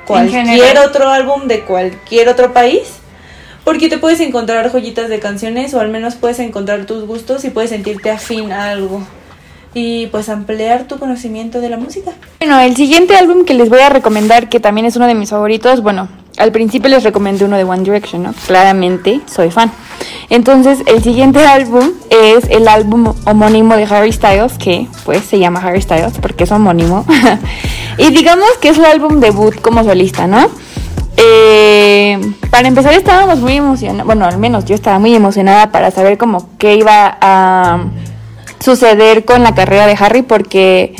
cualquier 0.06 0.78
otro 0.80 1.10
álbum 1.10 1.48
de 1.48 1.62
cualquier 1.62 2.30
otro 2.30 2.54
país. 2.54 2.84
Porque 3.64 3.90
te 3.90 3.98
puedes 3.98 4.20
encontrar 4.20 4.72
joyitas 4.72 5.10
de 5.10 5.20
canciones 5.20 5.74
o 5.74 5.80
al 5.80 5.90
menos 5.90 6.16
puedes 6.16 6.40
encontrar 6.40 6.86
tus 6.86 7.06
gustos 7.08 7.44
y 7.46 7.50
puedes 7.50 7.72
sentirte 7.72 8.12
afín 8.12 8.52
a 8.52 8.70
algo. 8.70 9.02
Y 9.74 10.08
pues 10.08 10.30
ampliar 10.30 10.88
tu 10.88 11.00
conocimiento 11.00 11.60
de 11.60 11.70
la 11.70 11.78
música. 11.78 12.12
Bueno, 12.40 12.60
el 12.60 12.76
siguiente 12.76 13.18
álbum 13.18 13.44
que 13.44 13.56
les 13.56 13.70
voy 13.70 13.80
a 13.80 13.90
recomendar, 13.90 14.50
que 14.50 14.60
también 14.60 14.86
es 14.86 14.96
uno 14.96 15.08
de 15.08 15.16
mis 15.16 15.32
favoritos, 15.32 15.82
bueno, 15.82 16.08
al 16.38 16.52
principio 16.52 16.90
les 16.90 17.04
recomendé 17.04 17.46
uno 17.46 17.58
de 17.58 17.64
One 17.64 17.84
Direction, 17.84 18.24
¿no? 18.24 18.34
Claramente 18.48 19.22
soy 19.26 19.52
fan. 19.52 19.72
Entonces, 20.30 20.80
el 20.88 21.04
siguiente 21.04 21.46
álbum 21.46 21.92
es 22.10 22.50
el 22.50 22.68
álbum 22.68 23.14
homónimo 23.26 23.76
de 23.76 23.84
Harry 23.84 24.12
Styles, 24.12 24.58
que 24.58 24.88
pues 25.06 25.24
se 25.24 25.40
llama 25.40 25.62
Harry 25.64 25.82
Styles 25.82 26.14
porque 26.22 26.44
es 26.46 26.52
homónimo. 26.52 27.06
y 27.98 28.10
digamos 28.10 28.50
que 28.62 28.70
es 28.70 28.76
su 28.76 28.86
álbum 28.86 29.20
debut 29.20 29.60
como 29.62 29.84
solista, 29.84 30.28
¿no? 30.28 30.50
Eh, 31.18 32.20
para 32.50 32.68
empezar 32.68 32.94
estábamos 32.94 33.40
muy 33.40 33.54
emocionados, 33.54 34.06
bueno, 34.06 34.26
al 34.26 34.38
menos 34.38 34.66
yo 34.66 34.76
estaba 34.76 35.00
muy 35.00 35.16
emocionada 35.16 35.72
para 35.72 35.90
saber 35.90 36.18
cómo 36.18 36.50
qué 36.58 36.76
iba 36.76 37.18
a 37.22 37.86
suceder 38.60 39.24
con 39.24 39.42
la 39.42 39.56
carrera 39.56 39.88
de 39.88 39.96
Harry 39.98 40.24
porque 40.24 40.94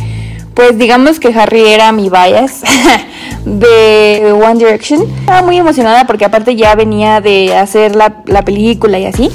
pues 0.54 0.78
digamos 0.78 1.20
que 1.20 1.34
Harry 1.38 1.68
era 1.68 1.92
mi 1.92 2.10
bias 2.10 2.62
de 3.46 4.34
One 4.34 4.56
Direction. 4.56 5.04
Estaba 5.20 5.42
muy 5.42 5.58
emocionada 5.58 6.06
porque 6.06 6.26
aparte 6.26 6.56
ya 6.56 6.76
venía 6.76 7.22
de 7.22 7.56
hacer 7.56 7.96
la, 7.96 8.24
la 8.26 8.44
película 8.44 9.00
y 9.00 9.06
así. 9.06 9.32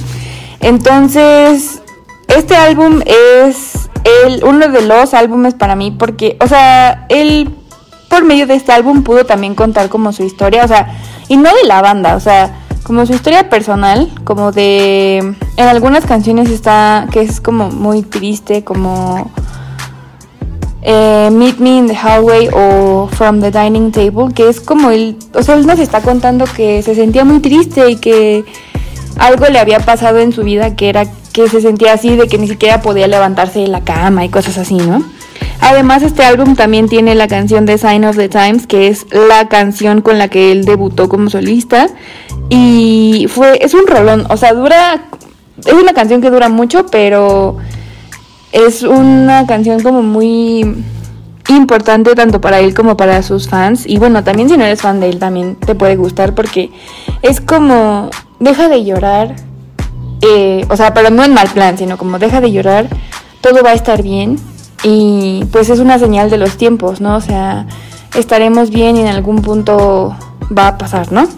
Entonces, 0.61 1.81
este 2.29 2.57
álbum 2.57 3.01
es 3.07 3.89
el, 4.25 4.45
uno 4.45 4.69
de 4.69 4.83
los 4.83 5.15
álbumes 5.15 5.55
para 5.55 5.75
mí 5.75 5.91
porque, 5.91 6.37
o 6.41 6.47
sea, 6.47 7.07
él 7.09 7.51
por 8.09 8.25
medio 8.25 8.47
de 8.47 8.55
este 8.55 8.73
álbum 8.73 9.03
pudo 9.03 9.25
también 9.25 9.55
contar 9.55 9.89
como 9.89 10.13
su 10.13 10.25
historia, 10.25 10.65
o 10.65 10.69
sea, 10.69 10.99
y 11.29 11.37
no 11.37 11.49
de 11.55 11.67
la 11.67 11.81
banda, 11.81 12.17
o 12.17 12.21
sea, 12.21 12.59
como 12.83 13.07
su 13.07 13.15
historia 13.15 13.49
personal, 13.49 14.11
como 14.25 14.51
de... 14.51 15.19
En 15.57 15.67
algunas 15.67 16.07
canciones 16.07 16.51
está 16.51 17.07
que 17.13 17.21
es 17.21 17.41
como 17.41 17.71
muy 17.71 18.03
triste, 18.03 18.65
como... 18.65 19.31
Eh, 20.83 21.29
Meet 21.31 21.59
Me 21.59 21.77
in 21.77 21.87
the 21.89 21.95
Hallway 21.95 22.49
o 22.53 23.09
From 23.13 23.41
the 23.41 23.51
Dining 23.51 23.93
Table, 23.93 24.33
que 24.35 24.49
es 24.49 24.61
como 24.61 24.91
él, 24.91 25.17
o 25.35 25.43
sea, 25.43 25.57
él 25.57 25.67
nos 25.67 25.79
está 25.79 26.01
contando 26.01 26.47
que 26.47 26.83
se 26.83 26.95
sentía 26.95 27.25
muy 27.25 27.41
triste 27.41 27.91
y 27.91 27.97
que 27.97 28.45
algo 29.19 29.47
le 29.47 29.59
había 29.59 29.81
pasado 29.81 30.19
en 30.19 30.33
su 30.33 30.43
vida 30.43 30.77
que 30.77 30.89
era 30.89 31.07
que 31.33 31.49
se 31.49 31.61
sentía 31.61 31.93
así 31.93 32.17
de 32.17 32.27
que 32.27 32.39
ni 32.39 32.49
siquiera 32.49 32.83
podía 32.83 33.07
levantarse 33.07 33.61
de 33.61 33.69
la 33.69 33.83
cama 33.83 34.25
y 34.25 34.31
cosas 34.31 34.59
así, 34.59 34.75
¿no? 34.75 35.05
Además, 35.61 36.03
este 36.03 36.25
álbum 36.25 36.57
también 36.57 36.89
tiene 36.89 37.15
la 37.15 37.29
canción 37.29 37.67
de 37.67 37.77
Sign 37.77 38.05
of 38.05 38.17
the 38.17 38.29
Times, 38.29 38.67
que 38.67 38.89
es 38.89 39.07
la 39.13 39.49
canción 39.49 40.01
con 40.01 40.19
la 40.19 40.29
que 40.29 40.53
él 40.53 40.65
debutó 40.65 41.09
como 41.09 41.29
solista. 41.29 41.89
Y 42.49 43.27
fue, 43.29 43.59
es 43.63 43.75
un 43.75 43.87
rolón, 43.87 44.27
o 44.31 44.37
sea, 44.37 44.55
dura, 44.55 45.03
es 45.65 45.73
una 45.75 45.93
canción 45.93 46.23
que 46.23 46.31
dura 46.31 46.49
mucho, 46.49 46.87
pero 46.87 47.59
es 48.53 48.83
una 48.83 49.47
canción 49.47 49.83
como 49.83 50.03
muy 50.03 50.85
importante 51.49 52.15
tanto 52.15 52.41
para 52.41 52.61
él 52.61 52.75
como 52.75 52.97
para 52.97 53.23
sus 53.23 53.49
fans. 53.49 53.87
Y 53.87 53.99
bueno, 53.99 54.25
también 54.25 54.49
si 54.49 54.57
no 54.57 54.65
eres 54.65 54.83
fan 54.83 55.01
de 55.01 55.09
él, 55.09 55.19
también 55.19 55.57
te 55.57 55.75
puede 55.75 55.97
gustar 55.97 56.35
porque 56.35 56.71
es 57.23 57.41
como, 57.41 58.11
deja 58.39 58.69
de 58.69 58.85
llorar, 58.85 59.37
eh, 60.23 60.65
o 60.69 60.77
sea, 60.77 60.95
pero 60.95 61.11
no 61.11 61.25
en 61.25 61.35
mal 61.35 61.49
plan, 61.49 61.79
sino 61.79 61.97
como 61.99 62.19
deja 62.19 62.41
de 62.41 62.53
llorar, 62.53 62.89
todo 63.41 63.63
va 63.63 63.71
a 63.71 63.75
estar 63.75 64.03
bien 64.03 64.37
y 64.83 65.45
pues 65.53 65.71
es 65.71 65.79
una 65.79 65.99
señal 65.99 66.31
de 66.31 66.39
los 66.39 66.57
tiempos, 66.57 67.01
¿no? 67.01 67.17
O 67.17 67.21
sea, 67.21 67.67
estaremos 68.15 68.71
bien 68.71 68.97
y 68.97 69.01
en 69.01 69.09
algún 69.09 69.43
punto 69.43 70.17
va 70.57 70.69
a 70.69 70.79
pasar, 70.79 71.13
¿no? 71.13 71.29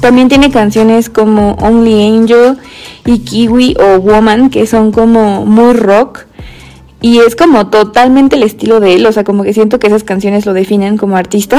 También 0.00 0.28
tiene 0.28 0.50
canciones 0.50 1.08
como 1.08 1.52
Only 1.60 2.06
Angel 2.06 2.58
y 3.06 3.18
Kiwi 3.20 3.76
o 3.78 3.98
Woman, 3.98 4.50
que 4.50 4.66
son 4.66 4.92
como 4.92 5.44
muy 5.44 5.72
rock. 5.74 6.26
Y 7.00 7.18
es 7.18 7.36
como 7.36 7.66
totalmente 7.66 8.36
el 8.36 8.42
estilo 8.42 8.80
de 8.80 8.94
él, 8.94 9.04
o 9.04 9.12
sea, 9.12 9.24
como 9.24 9.42
que 9.42 9.52
siento 9.52 9.78
que 9.78 9.88
esas 9.88 10.04
canciones 10.04 10.46
lo 10.46 10.54
definen 10.54 10.96
como 10.96 11.16
artista. 11.16 11.58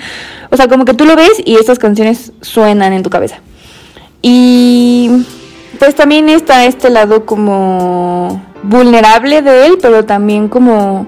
o 0.50 0.56
sea, 0.56 0.68
como 0.68 0.86
que 0.86 0.94
tú 0.94 1.04
lo 1.04 1.14
ves 1.14 1.42
y 1.44 1.56
estas 1.56 1.78
canciones 1.78 2.32
suenan 2.40 2.94
en 2.94 3.02
tu 3.02 3.10
cabeza. 3.10 3.40
Y 4.22 5.10
pues 5.78 5.94
también 5.94 6.28
está 6.28 6.64
este 6.64 6.88
lado 6.88 7.26
como 7.26 8.42
vulnerable 8.62 9.42
de 9.42 9.66
él, 9.66 9.78
pero 9.80 10.04
también 10.06 10.48
como 10.48 11.06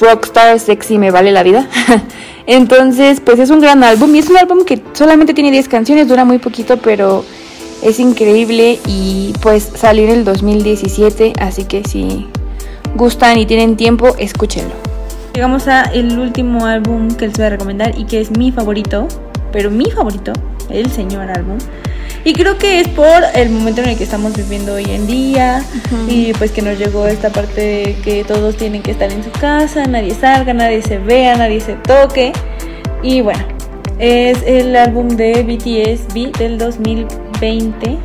rockstar 0.00 0.58
sexy 0.60 0.96
me 0.98 1.10
vale 1.10 1.32
la 1.32 1.42
vida. 1.42 1.68
Entonces, 2.46 3.20
pues 3.20 3.38
es 3.38 3.50
un 3.50 3.60
gran 3.60 3.82
álbum 3.84 4.14
y 4.14 4.20
es 4.20 4.30
un 4.30 4.38
álbum 4.38 4.64
que 4.64 4.82
solamente 4.92 5.34
tiene 5.34 5.50
10 5.50 5.68
canciones, 5.68 6.08
dura 6.08 6.24
muy 6.24 6.38
poquito, 6.38 6.78
pero 6.78 7.24
es 7.82 8.00
increíble 8.00 8.78
y 8.86 9.32
pues 9.40 9.70
salió 9.74 10.04
en 10.04 10.10
el 10.10 10.24
2017, 10.24 11.34
así 11.38 11.64
que 11.64 11.84
si 11.84 12.26
gustan 12.94 13.38
y 13.38 13.46
tienen 13.46 13.76
tiempo, 13.76 14.14
escúchenlo. 14.18 14.74
Llegamos 15.34 15.68
a 15.68 15.82
el 15.82 16.18
último 16.18 16.66
álbum 16.66 17.08
que 17.08 17.28
les 17.28 17.36
voy 17.36 17.46
a 17.46 17.50
recomendar 17.50 17.98
y 17.98 18.04
que 18.04 18.20
es 18.20 18.30
mi 18.30 18.50
favorito, 18.50 19.06
pero 19.52 19.70
mi 19.70 19.90
favorito, 19.90 20.32
el 20.68 20.90
señor 20.90 21.30
álbum, 21.30 21.58
y 22.24 22.32
creo 22.34 22.58
que 22.58 22.80
es 22.80 22.88
por 22.88 23.22
el 23.34 23.50
momento 23.50 23.80
en 23.80 23.90
el 23.90 23.96
que 23.96 24.04
estamos 24.04 24.34
viviendo 24.34 24.74
hoy 24.74 24.84
en 24.90 25.06
día 25.06 25.64
y 26.08 26.32
pues 26.34 26.50
que 26.50 26.62
nos 26.62 26.78
llegó 26.78 27.06
esta 27.06 27.30
parte 27.30 27.60
de 27.60 27.96
que 28.04 28.24
todos 28.24 28.56
tienen 28.56 28.82
que 28.82 28.90
estar 28.90 29.10
en 29.10 29.22
su 29.22 29.30
casa, 29.30 29.86
nadie 29.86 30.14
salga, 30.14 30.52
nadie 30.52 30.82
se 30.82 30.98
vea, 30.98 31.36
nadie 31.36 31.60
se 31.60 31.74
toque. 31.74 32.32
Y 33.02 33.20
bueno, 33.20 33.44
es 33.98 34.42
el 34.44 34.74
álbum 34.76 35.08
de 35.08 35.42
BTS 35.42 36.12
B 36.12 36.32
del 36.38 36.58
2020 37.40 37.98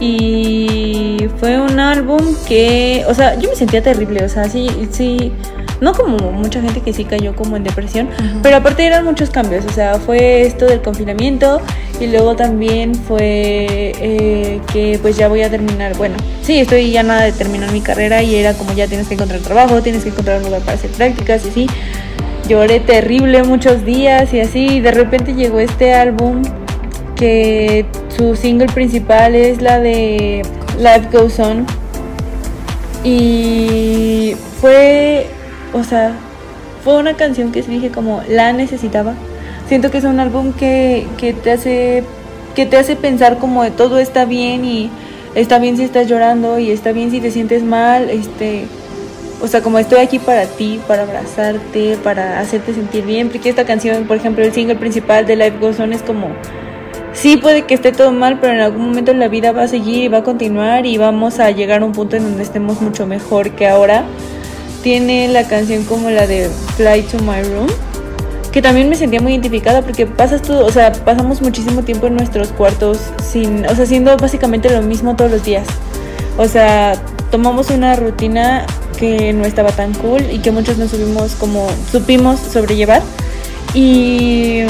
y 0.00 1.28
fue 1.38 1.60
un 1.60 1.78
álbum 1.78 2.34
que, 2.48 3.04
o 3.06 3.14
sea, 3.14 3.38
yo 3.38 3.48
me 3.48 3.54
sentía 3.54 3.82
terrible, 3.82 4.24
o 4.24 4.28
sea, 4.28 4.48
sí, 4.48 4.68
sí, 4.90 5.32
no 5.80 5.92
como 5.92 6.32
mucha 6.32 6.60
gente 6.60 6.80
que 6.80 6.92
sí 6.92 7.04
cayó 7.04 7.36
como 7.36 7.56
en 7.56 7.62
depresión, 7.62 8.08
pero 8.42 8.56
aparte 8.56 8.84
eran 8.84 9.04
muchos 9.04 9.30
cambios, 9.30 9.64
o 9.64 9.70
sea, 9.70 10.00
fue 10.00 10.42
esto 10.42 10.66
del 10.66 10.82
confinamiento 10.82 11.60
y 12.00 12.08
luego 12.08 12.34
también 12.34 12.96
fue 12.96 13.92
eh, 14.00 14.60
que 14.72 14.98
pues 15.00 15.16
ya 15.16 15.28
voy 15.28 15.42
a 15.42 15.50
terminar, 15.50 15.96
bueno, 15.96 16.16
sí, 16.42 16.58
estoy 16.58 16.90
ya 16.90 17.04
nada 17.04 17.22
de 17.22 17.32
terminar 17.32 17.70
mi 17.70 17.80
carrera 17.80 18.24
y 18.24 18.34
era 18.34 18.54
como 18.54 18.72
ya 18.72 18.88
tienes 18.88 19.06
que 19.06 19.14
encontrar 19.14 19.40
trabajo, 19.40 19.82
tienes 19.82 20.02
que 20.02 20.08
encontrar 20.08 20.38
un 20.38 20.46
lugar 20.46 20.62
para 20.62 20.72
hacer 20.72 20.90
prácticas 20.90 21.44
y 21.46 21.48
así. 21.48 21.66
Lloré 22.48 22.80
terrible 22.80 23.44
muchos 23.44 23.84
días 23.84 24.34
y 24.34 24.40
así, 24.40 24.66
y 24.66 24.80
de 24.80 24.90
repente 24.90 25.32
llegó 25.32 25.60
este 25.60 25.94
álbum 25.94 26.42
que 27.22 27.86
su 28.08 28.34
single 28.34 28.66
principal 28.66 29.36
es 29.36 29.62
la 29.62 29.78
de 29.78 30.42
Life 30.76 31.08
Goes 31.12 31.38
On. 31.38 31.64
Y 33.04 34.34
fue, 34.60 35.28
o 35.72 35.84
sea, 35.84 36.16
fue 36.82 36.96
una 36.96 37.14
canción 37.14 37.52
que 37.52 37.62
dije 37.62 37.90
como 37.90 38.22
la 38.28 38.52
necesitaba. 38.52 39.14
Siento 39.68 39.92
que 39.92 39.98
es 39.98 40.04
un 40.04 40.18
álbum 40.18 40.52
que, 40.52 41.06
que 41.16 41.32
te 41.32 41.52
hace 41.52 42.02
que 42.56 42.66
te 42.66 42.76
hace 42.76 42.96
pensar 42.96 43.38
como 43.38 43.62
de 43.62 43.70
todo 43.70 44.00
está 44.00 44.24
bien 44.24 44.64
y 44.64 44.90
está 45.36 45.60
bien 45.60 45.76
si 45.76 45.84
estás 45.84 46.08
llorando 46.08 46.58
y 46.58 46.72
está 46.72 46.90
bien 46.90 47.12
si 47.12 47.20
te 47.20 47.30
sientes 47.30 47.62
mal, 47.62 48.10
este, 48.10 48.66
o 49.40 49.46
sea, 49.46 49.62
como 49.62 49.78
estoy 49.78 50.00
aquí 50.00 50.18
para 50.18 50.44
ti, 50.44 50.78
para 50.86 51.04
abrazarte, 51.04 51.96
para 52.02 52.40
hacerte 52.40 52.74
sentir 52.74 53.06
bien, 53.06 53.30
porque 53.30 53.48
esta 53.48 53.64
canción, 53.64 54.04
por 54.04 54.18
ejemplo, 54.18 54.44
el 54.44 54.52
single 54.52 54.76
principal 54.76 55.24
de 55.24 55.36
Life 55.36 55.56
Goes 55.60 55.80
On 55.80 55.94
es 55.94 56.02
como 56.02 56.26
sí 57.12 57.36
puede 57.36 57.62
que 57.62 57.74
esté 57.74 57.92
todo 57.92 58.12
mal, 58.12 58.38
pero 58.40 58.54
en 58.54 58.60
algún 58.60 58.88
momento 58.88 59.12
la 59.12 59.28
vida 59.28 59.52
va 59.52 59.64
a 59.64 59.68
seguir 59.68 60.04
y 60.04 60.08
va 60.08 60.18
a 60.18 60.22
continuar 60.22 60.86
y 60.86 60.98
vamos 60.98 61.38
a 61.40 61.50
llegar 61.50 61.82
a 61.82 61.84
un 61.84 61.92
punto 61.92 62.16
en 62.16 62.24
donde 62.24 62.42
estemos 62.42 62.80
mucho 62.80 63.06
mejor 63.06 63.50
que 63.50 63.68
ahora. 63.68 64.04
Tiene 64.82 65.28
la 65.28 65.46
canción 65.46 65.84
como 65.84 66.10
la 66.10 66.26
de 66.26 66.50
Fly 66.76 67.02
to 67.02 67.18
My 67.22 67.42
Room, 67.42 67.68
que 68.50 68.60
también 68.60 68.88
me 68.88 68.96
sentía 68.96 69.20
muy 69.20 69.32
identificada 69.32 69.82
porque 69.82 70.06
pasas 70.06 70.42
todo, 70.42 70.66
o 70.66 70.72
sea, 70.72 70.92
pasamos 70.92 71.40
muchísimo 71.40 71.82
tiempo 71.82 72.08
en 72.08 72.16
nuestros 72.16 72.48
cuartos 72.48 72.98
sin, 73.22 73.64
o 73.66 73.74
sea, 73.74 73.84
haciendo 73.84 74.16
básicamente 74.16 74.70
lo 74.70 74.82
mismo 74.82 75.14
todos 75.14 75.30
los 75.30 75.44
días. 75.44 75.66
O 76.36 76.48
sea, 76.48 76.94
tomamos 77.30 77.70
una 77.70 77.94
rutina 77.94 78.66
que 78.98 79.32
no 79.32 79.44
estaba 79.44 79.70
tan 79.70 79.92
cool 79.94 80.22
y 80.30 80.38
que 80.38 80.50
muchos 80.50 80.78
no 80.78 80.88
subimos 80.88 81.34
como 81.34 81.68
supimos 81.90 82.40
sobrellevar. 82.40 83.02
Y 83.74 84.62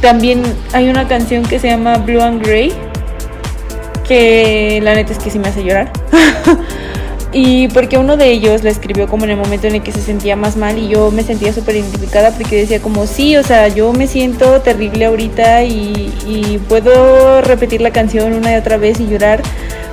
también 0.00 0.42
hay 0.72 0.88
una 0.88 1.06
canción 1.08 1.44
que 1.44 1.58
se 1.58 1.68
llama 1.68 1.98
Blue 1.98 2.20
and 2.20 2.44
Grey, 2.44 2.72
que 4.06 4.80
la 4.82 4.94
neta 4.94 5.12
es 5.12 5.18
que 5.18 5.30
sí 5.30 5.38
me 5.38 5.48
hace 5.48 5.64
llorar. 5.64 5.92
y 7.32 7.68
porque 7.68 7.98
uno 7.98 8.16
de 8.16 8.30
ellos 8.30 8.64
la 8.64 8.70
escribió 8.70 9.06
como 9.06 9.24
en 9.24 9.30
el 9.30 9.36
momento 9.36 9.66
en 9.66 9.74
el 9.74 9.82
que 9.82 9.92
se 9.92 10.00
sentía 10.00 10.34
más 10.34 10.56
mal 10.56 10.78
y 10.78 10.88
yo 10.88 11.10
me 11.10 11.22
sentía 11.22 11.52
súper 11.52 11.76
identificada 11.76 12.30
porque 12.30 12.56
decía 12.56 12.80
como 12.80 13.06
sí, 13.06 13.36
o 13.36 13.42
sea, 13.42 13.68
yo 13.68 13.92
me 13.92 14.06
siento 14.06 14.60
terrible 14.62 15.04
ahorita 15.04 15.64
y, 15.64 16.12
y 16.26 16.58
puedo 16.68 17.42
repetir 17.42 17.82
la 17.82 17.90
canción 17.90 18.32
una 18.32 18.52
y 18.52 18.56
otra 18.56 18.78
vez 18.78 18.98
y 19.00 19.06
llorar 19.06 19.42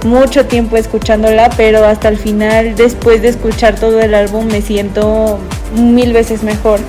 mucho 0.05 0.45
tiempo 0.45 0.77
escuchándola, 0.77 1.49
pero 1.57 1.83
hasta 1.83 2.07
el 2.07 2.17
final, 2.17 2.75
después 2.75 3.21
de 3.21 3.29
escuchar 3.29 3.75
todo 3.75 3.99
el 3.99 4.13
álbum, 4.13 4.45
me 4.45 4.61
siento 4.61 5.39
mil 5.75 6.13
veces 6.13 6.43
mejor. 6.43 6.79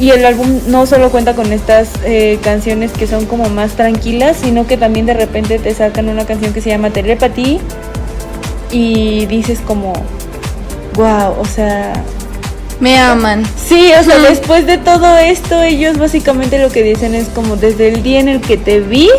Y 0.00 0.10
el 0.10 0.24
álbum 0.24 0.60
no 0.68 0.86
solo 0.86 1.10
cuenta 1.10 1.34
con 1.34 1.52
estas 1.52 1.88
eh, 2.04 2.38
canciones 2.42 2.92
que 2.92 3.06
son 3.06 3.26
como 3.26 3.48
más 3.48 3.72
tranquilas, 3.72 4.36
sino 4.40 4.66
que 4.66 4.76
también 4.76 5.06
de 5.06 5.14
repente 5.14 5.58
te 5.58 5.74
sacan 5.74 6.08
una 6.08 6.24
canción 6.24 6.52
que 6.52 6.60
se 6.60 6.70
llama 6.70 6.90
Telepathy 6.90 7.58
y 8.70 9.26
dices 9.26 9.60
como, 9.60 9.92
wow, 10.94 11.34
o 11.38 11.44
sea... 11.44 11.92
Me 12.80 12.96
aman. 12.96 13.42
Sí, 13.56 13.90
o 13.98 14.04
sea, 14.04 14.20
después 14.20 14.66
de 14.66 14.78
todo 14.78 15.18
esto, 15.18 15.62
ellos 15.62 15.98
básicamente 15.98 16.60
lo 16.60 16.70
que 16.70 16.84
dicen 16.84 17.16
es 17.16 17.28
como 17.28 17.56
desde 17.56 17.88
el 17.88 18.04
día 18.04 18.20
en 18.20 18.28
el 18.28 18.40
que 18.40 18.56
te 18.56 18.78
vi, 18.78 19.10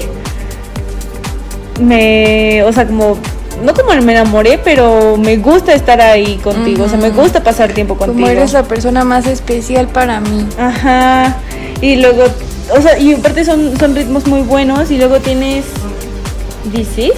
me, 1.82 2.64
o 2.64 2.72
sea, 2.72 2.88
como 2.88 3.18
no 3.64 3.74
como 3.74 3.94
me 4.02 4.14
enamoré, 4.14 4.60
pero 4.64 5.18
me 5.18 5.38
gusta 5.38 5.74
estar 5.74 6.02
ahí 6.02 6.38
contigo, 6.38 6.86
o 6.86 6.90
sea, 6.90 6.98
me 6.98 7.10
gusta 7.10 7.44
pasar 7.44 7.74
tiempo 7.74 7.96
contigo. 7.96 8.20
Como 8.20 8.28
eres 8.28 8.54
la 8.54 8.64
persona 8.64 9.04
más 9.04 9.28
especial 9.28 9.88
para 9.88 10.20
mí. 10.20 10.48
Ajá. 10.58 11.38
Y 11.82 11.98
luego, 11.98 12.24
o 12.76 12.82
sea, 12.82 12.98
y 12.98 13.14
aparte 13.14 13.46
son, 13.46 13.78
son 13.78 13.96
ritmos 13.96 14.28
muy 14.28 14.42
buenos 14.42 14.92
y 14.92 14.98
luego 14.98 15.20
tienes 15.20 15.66
This 16.74 17.12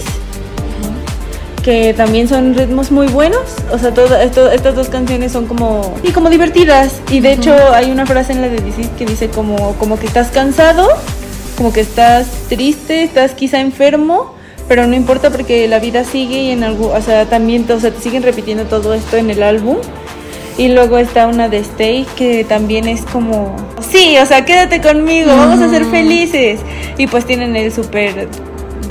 que 1.61 1.93
también 1.93 2.27
son 2.27 2.55
ritmos 2.55 2.91
muy 2.91 3.07
buenos, 3.07 3.41
o 3.71 3.77
sea, 3.77 3.93
todo, 3.93 4.15
esto, 4.17 4.51
estas 4.51 4.75
dos 4.75 4.89
canciones 4.89 5.31
son 5.31 5.45
como 5.45 5.95
y 6.03 6.11
como 6.11 6.29
divertidas 6.29 7.01
y 7.11 7.19
de 7.19 7.33
hecho 7.33 7.53
hay 7.73 7.91
una 7.91 8.05
frase 8.07 8.33
en 8.33 8.41
la 8.41 8.49
de 8.49 8.59
This 8.61 8.87
que 8.97 9.05
dice 9.05 9.29
como 9.29 9.75
como 9.75 9.99
que 9.99 10.07
estás 10.07 10.29
cansado, 10.29 10.87
como 11.55 11.71
que 11.71 11.81
estás 11.81 12.27
triste, 12.49 13.03
estás 13.03 13.33
quizá 13.33 13.59
enfermo, 13.59 14.33
pero 14.71 14.87
no 14.87 14.95
importa 14.95 15.29
porque 15.29 15.67
la 15.67 15.79
vida 15.79 16.05
sigue 16.05 16.43
y 16.43 16.51
en 16.51 16.63
algo, 16.63 16.93
o 16.93 17.01
sea, 17.01 17.25
también, 17.25 17.69
o 17.69 17.77
sea, 17.77 17.91
te 17.91 17.99
siguen 17.99 18.23
repitiendo 18.23 18.63
todo 18.63 18.93
esto 18.93 19.17
en 19.17 19.29
el 19.29 19.43
álbum. 19.43 19.75
Y 20.57 20.69
luego 20.69 20.97
está 20.97 21.27
una 21.27 21.49
de 21.49 21.57
Stay 21.57 22.07
que 22.15 22.45
también 22.45 22.87
es 22.87 23.01
como, 23.01 23.53
sí, 23.91 24.17
o 24.17 24.25
sea, 24.25 24.45
quédate 24.45 24.79
conmigo, 24.79 25.27
vamos 25.35 25.59
a 25.59 25.69
ser 25.69 25.83
felices. 25.83 26.61
Y 26.97 27.07
pues 27.07 27.25
tienen 27.25 27.57
el 27.57 27.73
super 27.73 28.29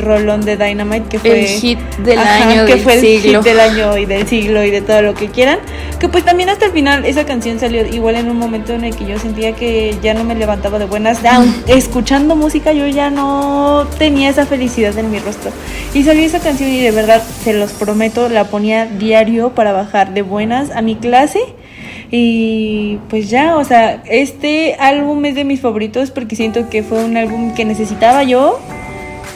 rolón 0.00 0.42
de 0.42 0.56
Dynamite 0.56 1.08
que 1.08 1.18
fue 1.18 1.40
el 1.40 1.46
hit 1.46 1.78
del 2.04 2.18
año 2.18 2.66
que 2.66 2.74
del 2.74 2.80
fue 2.80 2.94
el 2.94 3.00
siglo. 3.00 3.42
hit 3.42 3.52
del 3.52 3.60
año 3.60 3.96
y 3.96 4.06
del 4.06 4.26
siglo 4.26 4.64
y 4.64 4.70
de 4.70 4.80
todo 4.80 5.02
lo 5.02 5.14
que 5.14 5.28
quieran. 5.28 5.58
Que 5.98 6.08
pues 6.08 6.24
también 6.24 6.48
hasta 6.48 6.66
el 6.66 6.72
final 6.72 7.04
esa 7.04 7.26
canción 7.26 7.58
salió 7.60 7.86
igual 7.86 8.16
en 8.16 8.30
un 8.30 8.38
momento 8.38 8.72
en 8.72 8.84
el 8.84 8.96
que 8.96 9.06
yo 9.06 9.18
sentía 9.18 9.52
que 9.52 9.96
ya 10.02 10.14
no 10.14 10.24
me 10.24 10.34
levantaba 10.34 10.78
de 10.78 10.86
buenas. 10.86 11.22
Down. 11.22 11.54
Escuchando 11.66 12.36
música 12.36 12.72
yo 12.72 12.86
ya 12.86 13.10
no 13.10 13.86
tenía 13.98 14.30
esa 14.30 14.46
felicidad 14.46 14.96
en 14.98 15.10
mi 15.10 15.18
rostro. 15.18 15.50
Y 15.94 16.02
salió 16.04 16.24
esa 16.24 16.40
canción 16.40 16.70
y 16.70 16.80
de 16.80 16.90
verdad 16.90 17.22
se 17.44 17.52
los 17.52 17.72
prometo 17.72 18.28
la 18.28 18.44
ponía 18.44 18.86
diario 18.86 19.50
para 19.54 19.72
bajar 19.72 20.14
de 20.14 20.22
buenas 20.22 20.70
a 20.70 20.82
mi 20.82 20.96
clase. 20.96 21.40
Y 22.10 22.98
pues 23.08 23.30
ya, 23.30 23.56
o 23.56 23.64
sea, 23.64 24.02
este 24.06 24.74
álbum 24.80 25.24
es 25.26 25.36
de 25.36 25.44
mis 25.44 25.60
favoritos 25.60 26.10
porque 26.10 26.34
siento 26.34 26.68
que 26.68 26.82
fue 26.82 27.04
un 27.04 27.16
álbum 27.16 27.54
que 27.54 27.64
necesitaba 27.64 28.24
yo 28.24 28.58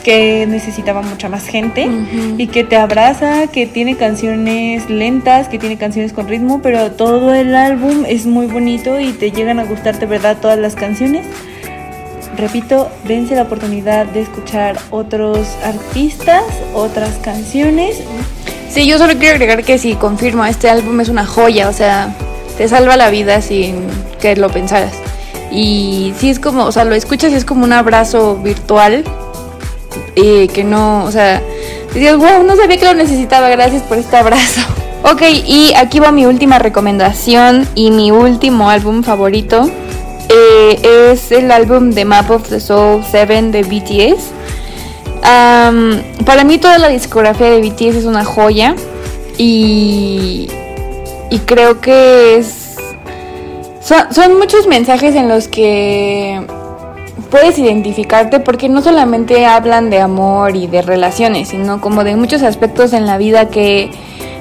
que 0.05 0.45
necesitaba 0.47 1.01
mucha 1.01 1.29
más 1.29 1.47
gente 1.47 1.89
y 2.37 2.45
que 2.45 2.63
te 2.63 2.77
abraza, 2.77 3.47
que 3.47 3.65
tiene 3.65 3.97
canciones 3.97 4.87
lentas, 4.87 5.47
que 5.47 5.57
tiene 5.57 5.77
canciones 5.77 6.13
con 6.13 6.27
ritmo, 6.27 6.61
pero 6.61 6.91
todo 6.91 7.33
el 7.33 7.55
álbum 7.55 8.03
es 8.07 8.27
muy 8.27 8.45
bonito 8.45 8.99
y 8.99 9.13
te 9.13 9.31
llegan 9.31 9.59
a 9.59 9.63
gustar 9.63 9.97
de 9.97 10.05
verdad 10.05 10.37
todas 10.39 10.59
las 10.59 10.75
canciones. 10.75 11.25
Repito, 12.37 12.87
dense 13.07 13.33
la 13.35 13.43
oportunidad 13.43 14.05
de 14.05 14.21
escuchar 14.21 14.77
otros 14.91 15.39
artistas, 15.63 16.43
otras 16.75 17.15
canciones. 17.23 17.99
Sí, 18.69 18.85
yo 18.85 18.99
solo 18.99 19.15
quiero 19.17 19.33
agregar 19.33 19.63
que 19.63 19.79
sí, 19.79 19.95
confirmo, 19.95 20.45
este 20.45 20.69
álbum 20.69 20.99
es 20.99 21.09
una 21.09 21.25
joya, 21.25 21.67
o 21.67 21.73
sea, 21.73 22.15
te 22.59 22.67
salva 22.67 22.95
la 22.95 23.09
vida 23.09 23.41
sin 23.41 23.87
que 24.21 24.35
lo 24.35 24.51
pensaras. 24.51 24.93
Y 25.51 26.13
sí 26.19 26.29
es 26.29 26.37
como, 26.37 26.65
o 26.65 26.71
sea, 26.71 26.85
lo 26.85 26.93
escuchas 26.93 27.31
y 27.31 27.35
es 27.35 27.45
como 27.45 27.63
un 27.63 27.73
abrazo 27.73 28.35
virtual 28.35 29.03
que 30.15 30.63
no, 30.63 31.03
o 31.03 31.11
sea, 31.11 31.41
wow, 31.93 32.43
no 32.43 32.55
sabía 32.55 32.77
que 32.77 32.85
lo 32.85 32.93
necesitaba, 32.93 33.49
gracias 33.49 33.83
por 33.83 33.97
este 33.97 34.17
abrazo. 34.17 34.61
Ok, 35.07 35.21
y 35.45 35.71
aquí 35.75 35.99
va 35.99 36.11
mi 36.11 36.25
última 36.25 36.57
recomendación 36.57 37.67
y 37.75 37.91
mi 37.91 38.09
último 38.09 38.71
álbum 38.71 39.03
favorito. 39.03 39.69
Eh, 40.29 41.11
es 41.11 41.31
el 41.31 41.51
álbum 41.51 41.91
de 41.91 42.05
Map 42.05 42.31
of 42.31 42.49
the 42.49 42.59
Soul 42.59 43.03
7 43.07 43.51
de 43.51 43.61
BTS. 43.61 44.31
Para 46.25 46.43
mí 46.43 46.57
toda 46.57 46.79
la 46.79 46.87
discografía 46.87 47.51
de 47.51 47.61
BTS 47.61 47.97
es 47.97 48.05
una 48.05 48.25
joya 48.25 48.75
y, 49.37 50.47
y 51.29 51.39
creo 51.45 51.79
que 51.81 52.37
es... 52.37 52.77
Son, 53.81 54.11
son 54.11 54.39
muchos 54.39 54.65
mensajes 54.65 55.13
en 55.13 55.27
los 55.29 55.47
que 55.47 56.41
puedes 57.35 57.59
identificarte 57.59 58.39
porque 58.39 58.69
no 58.69 58.81
solamente 58.81 59.45
hablan 59.45 59.89
de 59.89 59.99
amor 59.99 60.55
y 60.55 60.67
de 60.67 60.81
relaciones, 60.81 61.49
sino 61.49 61.81
como 61.81 62.05
de 62.05 62.15
muchos 62.15 62.43
aspectos 62.43 62.93
en 62.93 63.05
la 63.05 63.17
vida 63.17 63.49
que 63.49 63.91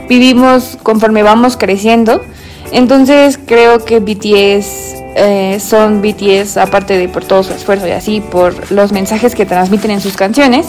vivimos 0.09 0.79
conforme 0.81 1.25
vamos 1.25 1.57
creciendo. 1.57 2.23
Entonces 2.71 3.37
creo 3.45 3.85
que 3.85 3.99
BTS 3.99 4.95
eh, 5.17 5.59
son 5.59 6.03
BTS 6.03 6.57
aparte 6.57 6.97
de 6.97 7.09
por 7.09 7.25
todo 7.25 7.43
su 7.43 7.53
esfuerzo 7.53 7.89
y 7.89 7.91
así, 7.91 8.21
por 8.21 8.71
los 8.71 8.93
mensajes 8.93 9.35
que 9.35 9.45
transmiten 9.45 9.91
en 9.91 10.01
sus 10.01 10.17
canciones. 10.17 10.69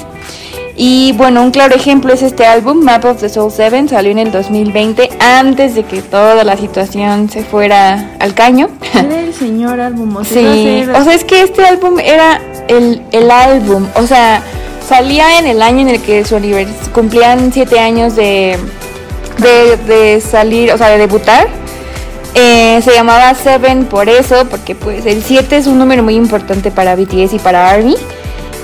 Y 0.77 1.13
bueno, 1.13 1.41
un 1.41 1.51
claro 1.51 1.73
ejemplo 1.73 2.13
es 2.13 2.21
este 2.21 2.45
álbum, 2.45 2.83
Map 2.83 3.05
of 3.05 3.21
the 3.21 3.29
Soul 3.29 3.49
7, 3.49 3.87
salió 3.87 4.11
en 4.11 4.19
el 4.19 4.31
2020, 4.31 5.09
antes 5.19 5.73
de 5.73 5.83
que 5.83 6.01
toda 6.01 6.43
la 6.43 6.57
situación 6.57 7.29
se 7.29 7.43
fuera 7.43 8.11
al 8.19 8.33
caño. 8.33 8.69
Era 8.93 9.21
el 9.21 9.33
señor 9.33 9.79
álbum, 9.79 10.17
o 10.17 10.25
sea, 10.25 10.53
Sí, 10.53 10.83
o 10.93 11.03
sea, 11.03 11.13
es 11.13 11.23
que 11.23 11.43
este 11.43 11.65
álbum 11.65 11.97
era 11.99 12.41
el, 12.67 13.01
el 13.13 13.31
álbum, 13.31 13.87
o 13.95 14.05
sea, 14.05 14.41
salía 14.85 15.39
en 15.39 15.47
el 15.47 15.61
año 15.61 15.79
en 15.81 15.89
el 15.89 16.01
que 16.01 16.25
su 16.25 16.37
cumplían 16.93 17.53
siete 17.53 17.79
años 17.79 18.17
de, 18.17 18.57
de, 19.37 19.77
de 19.77 20.19
salir, 20.19 20.73
o 20.73 20.77
sea, 20.77 20.89
de 20.89 20.97
debutar. 20.97 21.47
Eh, 22.37 22.81
se 22.83 22.93
llamaba 22.93 23.33
Seven 23.33 23.85
por 23.85 24.09
eso, 24.09 24.45
porque 24.49 24.75
pues 24.75 25.05
el 25.05 25.23
7 25.23 25.55
es 25.55 25.67
un 25.67 25.79
número 25.79 26.03
muy 26.03 26.15
importante 26.15 26.69
para 26.69 26.93
BTS 26.97 27.33
y 27.33 27.39
para 27.39 27.69
ARMY. 27.69 27.95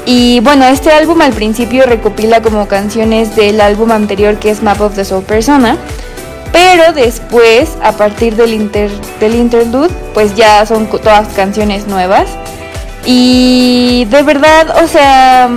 Y 0.06 0.40
bueno, 0.40 0.66
este 0.66 0.92
álbum 0.92 1.22
al 1.22 1.34
principio 1.34 1.86
recopila 1.86 2.42
como 2.42 2.68
canciones 2.68 3.36
del 3.36 3.62
álbum 3.62 3.92
anterior 3.92 4.38
que 4.38 4.50
es 4.50 4.64
Map 4.64 4.82
of 4.82 4.96
the 4.96 5.06
Soul 5.06 5.24
Persona. 5.24 5.78
Pero 6.52 6.92
después, 6.94 7.78
a 7.82 7.94
partir 7.94 8.36
del, 8.36 8.54
inter, 8.54 8.92
del 9.20 9.36
interlude, 9.36 9.90
pues 10.14 10.36
ya 10.36 10.66
son 10.66 10.88
todas 10.88 11.28
canciones 11.30 11.88
nuevas. 11.88 12.28
Y 13.06 14.06
de 14.10 14.22
verdad, 14.24 14.84
o 14.84 14.88
sea, 14.88 15.50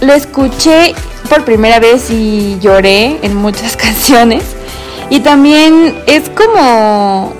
lo 0.00 0.12
escuché 0.12 0.94
por 1.28 1.44
primera 1.44 1.80
vez 1.80 2.10
y 2.10 2.58
lloré 2.60 3.18
en 3.22 3.34
muchas 3.34 3.76
canciones. 3.76 4.42
Y 5.10 5.20
también 5.20 5.94
es 6.06 6.30
como 6.30 7.34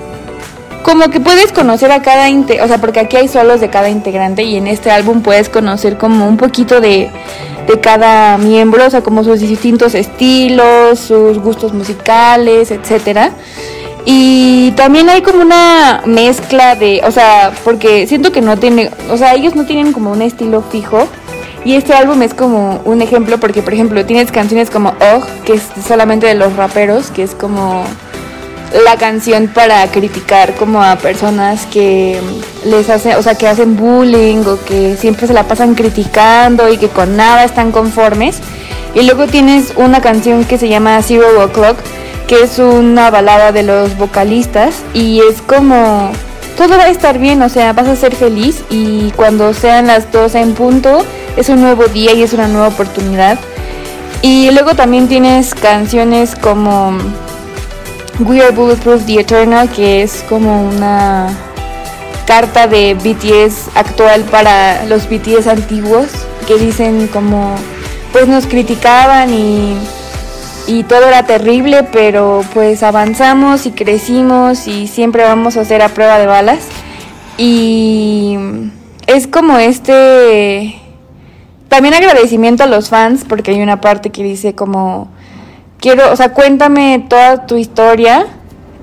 como 0.86 1.10
que 1.10 1.18
puedes 1.18 1.50
conocer 1.50 1.90
a 1.90 2.00
cada 2.00 2.30
o 2.30 2.68
sea, 2.68 2.78
porque 2.78 3.00
aquí 3.00 3.16
hay 3.16 3.26
solos 3.26 3.60
de 3.60 3.68
cada 3.70 3.90
integrante 3.90 4.44
y 4.44 4.54
en 4.54 4.68
este 4.68 4.92
álbum 4.92 5.20
puedes 5.20 5.48
conocer 5.48 5.98
como 5.98 6.28
un 6.28 6.36
poquito 6.36 6.80
de, 6.80 7.10
de 7.66 7.80
cada 7.80 8.38
miembro, 8.38 8.86
o 8.86 8.90
sea, 8.90 9.00
como 9.00 9.24
sus 9.24 9.40
distintos 9.40 9.96
estilos, 9.96 11.00
sus 11.00 11.40
gustos 11.40 11.72
musicales, 11.72 12.70
etcétera. 12.70 13.32
Y 14.04 14.70
también 14.76 15.08
hay 15.10 15.22
como 15.22 15.42
una 15.42 16.02
mezcla 16.06 16.76
de, 16.76 17.00
o 17.04 17.10
sea, 17.10 17.50
porque 17.64 18.06
siento 18.06 18.30
que 18.30 18.40
no 18.40 18.56
tiene, 18.56 18.92
o 19.10 19.16
sea, 19.16 19.34
ellos 19.34 19.56
no 19.56 19.66
tienen 19.66 19.92
como 19.92 20.12
un 20.12 20.22
estilo 20.22 20.62
fijo 20.62 21.08
Y 21.64 21.74
este 21.74 21.94
álbum 21.94 22.22
es 22.22 22.32
como 22.32 22.80
un 22.84 23.02
ejemplo 23.02 23.38
porque, 23.38 23.60
por 23.60 23.74
ejemplo, 23.74 24.06
tienes 24.06 24.30
canciones 24.30 24.70
como 24.70 24.90
Oh, 25.00 25.20
que 25.44 25.54
es 25.54 25.64
solamente 25.84 26.28
de 26.28 26.34
los 26.34 26.54
raperos, 26.54 27.10
que 27.10 27.24
es 27.24 27.34
como 27.34 27.82
la 28.84 28.96
canción 28.96 29.48
para 29.48 29.86
criticar 29.90 30.54
como 30.54 30.82
a 30.82 30.96
personas 30.96 31.66
que 31.66 32.20
les 32.64 32.90
hacen, 32.90 33.16
o 33.16 33.22
sea, 33.22 33.34
que 33.34 33.46
hacen 33.48 33.76
bullying 33.76 34.44
o 34.46 34.62
que 34.64 34.96
siempre 34.96 35.26
se 35.26 35.32
la 35.32 35.44
pasan 35.44 35.74
criticando 35.74 36.68
y 36.68 36.78
que 36.78 36.88
con 36.88 37.16
nada 37.16 37.44
están 37.44 37.72
conformes. 37.72 38.38
Y 38.94 39.02
luego 39.02 39.26
tienes 39.26 39.72
una 39.76 40.00
canción 40.00 40.44
que 40.44 40.58
se 40.58 40.68
llama 40.68 41.00
Zero 41.02 41.44
O'Clock, 41.44 41.78
que 42.26 42.42
es 42.42 42.58
una 42.58 43.10
balada 43.10 43.52
de 43.52 43.62
los 43.62 43.96
vocalistas 43.96 44.82
y 44.94 45.20
es 45.20 45.42
como 45.42 46.10
todo 46.56 46.78
va 46.78 46.84
a 46.84 46.88
estar 46.88 47.18
bien, 47.18 47.42
o 47.42 47.48
sea, 47.50 47.74
vas 47.74 47.86
a 47.86 47.96
ser 47.96 48.16
feliz 48.16 48.64
y 48.70 49.10
cuando 49.12 49.52
sean 49.52 49.88
las 49.88 50.10
12 50.10 50.40
en 50.40 50.54
punto 50.54 51.04
es 51.36 51.50
un 51.50 51.60
nuevo 51.60 51.84
día 51.84 52.14
y 52.14 52.22
es 52.22 52.32
una 52.32 52.48
nueva 52.48 52.68
oportunidad. 52.68 53.38
Y 54.22 54.50
luego 54.50 54.74
también 54.74 55.06
tienes 55.06 55.54
canciones 55.54 56.34
como 56.34 56.96
We 58.18 58.40
Are 58.40 58.50
Bulletproof 58.50 59.04
The 59.04 59.20
Eternal, 59.20 59.68
que 59.68 60.02
es 60.02 60.24
como 60.26 60.68
una 60.70 61.28
carta 62.26 62.66
de 62.66 62.94
BTS 62.94 63.76
actual 63.76 64.22
para 64.22 64.86
los 64.86 65.06
BTS 65.06 65.46
antiguos, 65.48 66.06
que 66.46 66.56
dicen 66.56 67.08
como, 67.08 67.54
pues 68.12 68.26
nos 68.26 68.46
criticaban 68.46 69.34
y, 69.34 69.76
y 70.66 70.84
todo 70.84 71.06
era 71.06 71.24
terrible, 71.24 71.82
pero 71.92 72.42
pues 72.54 72.82
avanzamos 72.82 73.66
y 73.66 73.72
crecimos 73.72 74.66
y 74.66 74.86
siempre 74.86 75.22
vamos 75.24 75.58
a 75.58 75.60
hacer 75.60 75.82
a 75.82 75.90
prueba 75.90 76.18
de 76.18 76.26
balas. 76.26 76.68
Y 77.36 78.38
es 79.06 79.26
como 79.26 79.58
este... 79.58 80.80
También 81.68 81.92
agradecimiento 81.92 82.62
a 82.62 82.66
los 82.66 82.88
fans, 82.88 83.26
porque 83.28 83.50
hay 83.50 83.60
una 83.60 83.82
parte 83.82 84.08
que 84.10 84.22
dice 84.22 84.54
como 84.54 85.08
quiero, 85.80 86.12
o 86.12 86.16
sea, 86.16 86.32
cuéntame 86.32 87.04
toda 87.08 87.46
tu 87.46 87.56
historia 87.56 88.26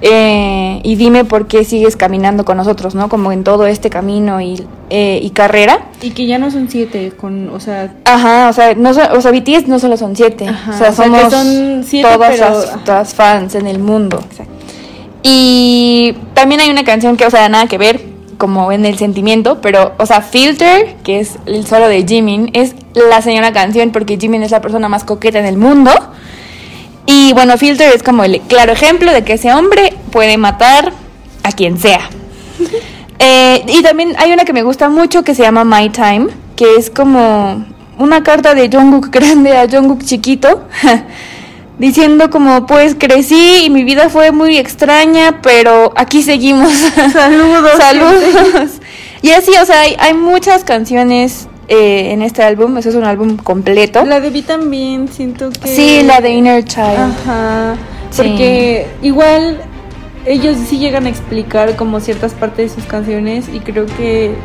eh, 0.06 0.82
y 0.84 0.96
dime 0.96 1.24
por 1.24 1.48
qué 1.48 1.64
sigues 1.64 1.96
caminando 1.96 2.44
con 2.44 2.58
nosotros, 2.58 2.94
¿no? 2.94 3.08
Como 3.08 3.32
en 3.32 3.46
todo 3.46 3.68
este 3.68 3.90
camino 3.90 4.42
y, 4.42 4.62
eh, 4.90 5.20
y 5.22 5.30
carrera. 5.30 5.86
Y 6.02 6.12
que 6.12 6.26
ya 6.26 6.38
no 6.38 6.52
son 6.52 6.70
siete, 6.70 7.14
con, 7.16 7.50
o 7.50 7.62
sea... 7.62 7.96
Ajá, 8.04 8.50
o 8.50 8.54
sea, 8.54 8.76
no 8.76 8.90
o 8.90 8.94
sea, 8.94 9.32
BTS 9.32 9.68
no 9.68 9.80
solo 9.80 9.96
son 9.96 10.18
siete, 10.18 10.50
o 10.50 10.78
sea, 10.78 10.92
somos 10.92 11.32
son 11.32 11.86
siete, 11.86 12.10
todas 12.12 12.38
las, 12.86 13.14
fans 13.14 13.56
en 13.56 13.66
el 13.66 13.80
mundo. 13.80 14.20
Exacto. 14.30 14.52
Y 15.24 16.18
también 16.34 16.60
hay 16.60 16.70
una 16.70 16.84
canción 16.84 17.16
que, 17.16 17.26
o 17.26 17.32
sea, 17.32 17.48
nada 17.48 17.68
que 17.68 17.78
ver, 17.78 18.02
como 18.38 18.74
en 18.74 18.86
el 18.86 18.98
sentimiento, 18.98 19.62
pero, 19.62 19.94
o 20.00 20.06
sea, 20.06 20.22
Filter, 20.22 20.96
que 21.04 21.22
es 21.22 21.38
el 21.46 21.66
solo 21.66 21.88
de 21.88 22.06
Jimin, 22.06 22.50
es 22.52 22.76
la 22.94 23.22
señora 23.22 23.54
canción 23.54 23.92
porque 23.92 24.18
Jimin 24.18 24.44
es 24.44 24.52
la 24.52 24.60
persona 24.60 24.90
más 24.90 25.06
coqueta 25.06 25.40
en 25.40 25.46
el 25.46 25.56
mundo. 25.56 25.92
Y 27.06 27.34
bueno, 27.34 27.58
Filter 27.58 27.94
es 27.94 28.04
como 28.04 28.24
el 28.24 28.42
claro 28.42 28.72
ejemplo 28.74 29.12
de 29.12 29.24
que 29.24 29.34
ese 29.34 29.54
hombre 29.54 29.94
puede 30.12 30.38
matar 30.38 30.94
a 31.44 31.52
quien 31.52 31.78
sea. 31.78 32.10
Eh, 33.20 33.64
y 33.68 33.82
también 33.82 34.16
hay 34.18 34.32
una 34.32 34.46
que 34.46 34.54
me 34.54 34.64
gusta 34.64 34.90
mucho 34.90 35.24
que 35.24 35.36
se 35.36 35.44
llama 35.44 35.64
My 35.64 35.90
Time, 35.90 36.28
que 36.56 36.76
es 36.76 36.90
como 36.90 37.66
una 37.98 38.24
carta 38.24 38.54
de 38.56 38.70
Jungkook 38.70 39.10
grande 39.12 39.56
a 39.56 39.68
Jungkook 39.68 40.04
chiquito, 40.04 40.64
diciendo 41.78 42.30
como 42.30 42.66
pues 42.66 42.96
crecí 42.98 43.66
y 43.66 43.70
mi 43.70 43.84
vida 43.84 44.10
fue 44.10 44.32
muy 44.32 44.58
extraña, 44.58 45.42
pero 45.42 45.94
aquí 45.96 46.24
seguimos. 46.24 46.72
Saludos. 47.14 47.72
Saludos. 47.78 48.72
Y 49.22 49.32
así, 49.32 49.52
o 49.62 49.66
sea, 49.66 49.82
hay 50.00 50.14
muchas 50.14 50.64
canciones 50.64 51.48
eh, 51.68 52.12
en 52.12 52.22
este 52.22 52.44
álbum. 52.44 52.78
Eso 52.78 52.90
es 52.90 52.96
un 52.96 53.06
álbum 53.06 53.38
completo. 53.38 54.04
La 54.06 54.20
de 54.20 54.30
Vi 54.30 54.42
también, 54.42 55.08
siento 55.08 55.50
que. 55.50 55.68
Sí, 55.68 56.02
la 56.04 56.22
de 56.22 56.32
Inner 56.32 56.64
Child. 56.64 57.14
Ajá. 57.26 57.76
Porque 58.16 58.88
igual 59.02 59.62
ellos 60.26 60.58
sí 60.68 60.78
llegan 60.78 61.06
a 61.06 61.10
explicar 61.10 61.76
como 61.76 62.00
ciertas 62.00 62.34
partes 62.34 62.72
de 62.72 62.82
sus 62.82 62.90
canciones 62.90 63.46
y 63.52 63.60
creo 63.60 63.86
que 63.86 64.36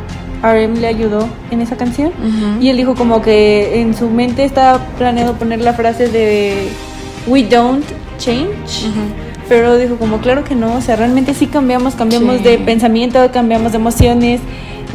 RM 0.42 0.80
le 0.80 0.86
ayudó 0.86 1.28
en 1.50 1.60
esa 1.60 1.76
canción. 1.76 2.12
Y 2.60 2.68
él 2.68 2.76
dijo 2.76 2.94
como 2.94 3.22
que 3.22 3.80
en 3.80 3.94
su 3.94 4.08
mente 4.08 4.44
estaba 4.44 4.78
planeado 4.96 5.34
poner 5.34 5.60
la 5.60 5.74
frase 5.74 6.08
de 6.08 6.68
We 7.26 7.44
don't 7.44 7.84
change. 8.18 8.86
Pero 9.48 9.78
dijo 9.78 9.96
como 9.96 10.18
claro 10.18 10.44
que 10.44 10.54
no, 10.54 10.74
o 10.74 10.80
sea, 10.80 10.96
realmente 10.96 11.32
sí 11.32 11.46
cambiamos, 11.46 11.94
cambiamos 11.94 12.42
de 12.42 12.58
pensamiento, 12.58 13.30
cambiamos 13.32 13.72
de 13.72 13.78
emociones 13.78 14.40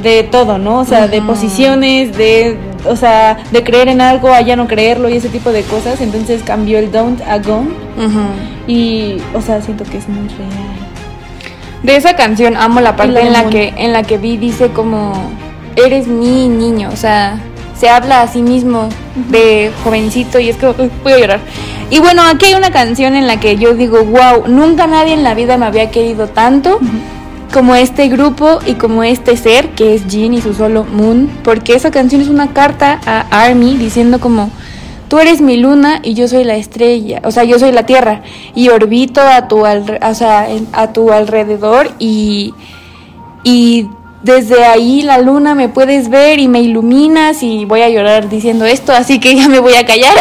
de 0.02 0.24
todo, 0.24 0.58
¿no? 0.58 0.80
O 0.80 0.86
sea, 0.86 1.08
de 1.08 1.22
posiciones, 1.22 2.18
de, 2.18 2.58
o 2.86 2.96
sea, 2.96 3.38
de 3.52 3.64
creer 3.64 3.88
en 3.88 4.02
algo 4.02 4.30
a 4.30 4.42
ya 4.42 4.56
no 4.56 4.68
creerlo 4.68 5.10
y 5.10 5.18
ese 5.18 5.30
tipo 5.30 5.52
de 5.52 5.64
cosas. 5.64 6.02
Entonces 6.02 6.42
cambió 6.44 6.80
el 6.80 6.92
don't 6.92 7.22
a 7.22 7.38
gone. 7.38 7.72
Y, 8.68 9.18
o 9.34 9.42
sea, 9.42 9.62
siento 9.62 9.84
que 9.84 9.98
es 9.98 10.08
muy 10.10 10.28
real. 10.30 10.52
De 11.84 11.98
esa 11.98 12.16
canción 12.16 12.56
amo 12.56 12.80
la 12.80 12.96
parte 12.96 13.22
en 13.22 13.34
la 13.34 13.50
que 13.50 13.74
en 13.76 13.92
la 13.92 14.04
que 14.04 14.18
vi 14.18 14.38
dice 14.38 14.70
como 14.70 15.12
eres 15.76 16.08
mi 16.08 16.48
niño, 16.48 16.90
o 16.94 16.96
sea, 16.96 17.38
se 17.78 17.90
habla 17.90 18.22
a 18.22 18.28
sí 18.28 18.42
mismo 18.42 18.88
de 19.30 19.70
jovencito 19.84 20.40
y 20.40 20.50
es 20.50 20.56
que 20.56 20.68
voy 20.68 21.12
a 21.12 21.18
llorar. 21.18 21.40
Y 21.90 22.00
bueno, 22.00 22.22
aquí 22.24 22.46
hay 22.46 22.54
una 22.54 22.72
canción 22.72 23.16
en 23.16 23.28
la 23.28 23.40
que 23.40 23.58
yo 23.58 23.74
digo, 23.74 24.04
wow, 24.04 24.48
nunca 24.48 24.88
nadie 24.88 25.14
en 25.14 25.24
la 25.24 25.34
vida 25.34 25.58
me 25.58 25.66
había 25.66 25.92
querido 25.92 26.28
tanto 26.28 26.80
como 27.54 27.76
este 27.76 28.08
grupo 28.10 28.60
y 28.66 28.74
como 28.74 29.04
este 29.04 29.38
ser 29.38 29.70
que 29.70 29.94
es 29.94 30.06
Jin 30.08 30.34
y 30.34 30.42
su 30.42 30.56
solo 30.56 30.84
Moon, 30.84 31.30
porque 31.44 31.76
esa 31.76 31.92
canción 31.92 32.20
es 32.20 32.28
una 32.28 32.52
carta 32.52 33.00
a 33.06 33.46
Army 33.46 33.78
diciendo 33.78 34.20
como 34.20 34.50
tú 35.08 35.20
eres 35.20 35.40
mi 35.40 35.58
luna 35.58 36.00
y 36.02 36.16
yo 36.16 36.28
soy 36.28 36.44
la 36.44 36.56
estrella, 36.56 37.22
o 37.24 37.32
sea, 37.32 37.44
yo 37.44 37.60
soy 37.60 37.72
la 37.72 37.86
tierra 37.86 38.24
y 38.56 38.70
orbito 38.70 39.22
a 39.22 39.48
tu, 39.48 39.60
o 39.60 40.16
sea, 40.16 40.48
a 40.74 40.94
tu 40.94 41.12
alrededor 41.12 41.92
y, 42.00 42.56
y 43.44 43.88
desde 44.24 44.66
ahí 44.66 45.04
la 45.04 45.20
luna 45.20 45.54
me 45.54 45.70
puedes 45.70 46.10
ver 46.10 46.40
y 46.40 46.48
me 46.48 46.62
iluminas 46.62 47.44
y 47.44 47.66
voy 47.66 47.82
a 47.82 47.90
llorar 47.90 48.30
diciendo 48.30 48.66
esto, 48.66 48.94
así 48.94 49.20
que 49.20 49.36
ya 49.36 49.48
me 49.48 49.60
voy 49.60 49.76
a 49.76 49.86
callar. 49.86 50.16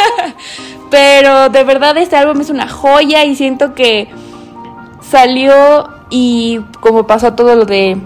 Pero 0.90 1.50
de 1.50 1.64
verdad 1.64 1.98
este 1.98 2.16
álbum 2.16 2.40
es 2.40 2.48
una 2.48 2.66
joya 2.66 3.24
y 3.24 3.36
siento 3.36 3.74
que 3.74 4.08
salió 5.02 5.95
y 6.10 6.60
como 6.80 7.06
pasó 7.06 7.34
todo 7.34 7.54
lo 7.54 7.64
de 7.64 7.98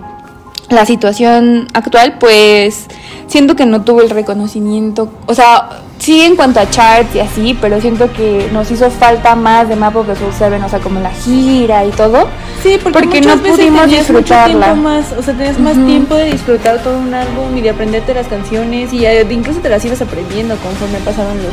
la 0.69 0.87
situación 0.87 1.69
actual, 1.75 2.17
pues 2.19 2.87
siento 3.27 3.57
que 3.57 3.67
no 3.67 3.83
tuvo 3.83 4.03
el 4.03 4.11
reconocimiento, 4.11 5.09
o 5.27 5.35
sea, 5.35 5.69
sí 5.99 6.23
en 6.23 6.37
cuanto 6.37 6.61
a 6.61 6.71
charts 6.71 7.15
y 7.15 7.21
así, 7.21 7.59
pero 7.61 7.81
siento 7.81 8.13
que 8.13 8.49
nos 8.53 8.71
hizo 8.71 8.91
falta 8.91 9.35
más 9.35 9.69
de 9.69 9.77
Map 9.77 9.95
of 9.97 10.07
the 10.07 10.17
Soul 10.17 10.33
7, 10.37 10.61
o 10.65 10.69
sea, 10.69 10.79
como 10.79 11.01
la 11.01 11.11
gira 11.11 11.85
y 11.85 11.91
todo. 11.91 12.27
Sí, 12.63 12.79
porque, 12.83 13.21
no 13.21 13.37
pudimos 13.37 13.89
disfrutarla. 13.89 14.75
Más, 14.75 15.13
o 15.13 15.23
sea, 15.23 15.35
tenías 15.35 15.59
más 15.59 15.75
tiempo 15.75 16.15
de 16.15 16.33
disfrutar 16.33 16.83
todo 16.83 16.99
un 16.99 17.13
álbum 17.15 17.57
y 17.57 17.61
de 17.61 17.71
aprenderte 17.71 18.15
las 18.15 18.29
canciones 18.29 18.93
y 18.93 19.05
eh, 19.05 19.27
incluso 19.29 19.61
te 19.61 19.69
las 19.69 19.85
ibas 19.85 20.01
aprendiendo 20.01 20.57
conforme 20.57 20.99
pasaban 20.99 21.37
los 21.43 21.53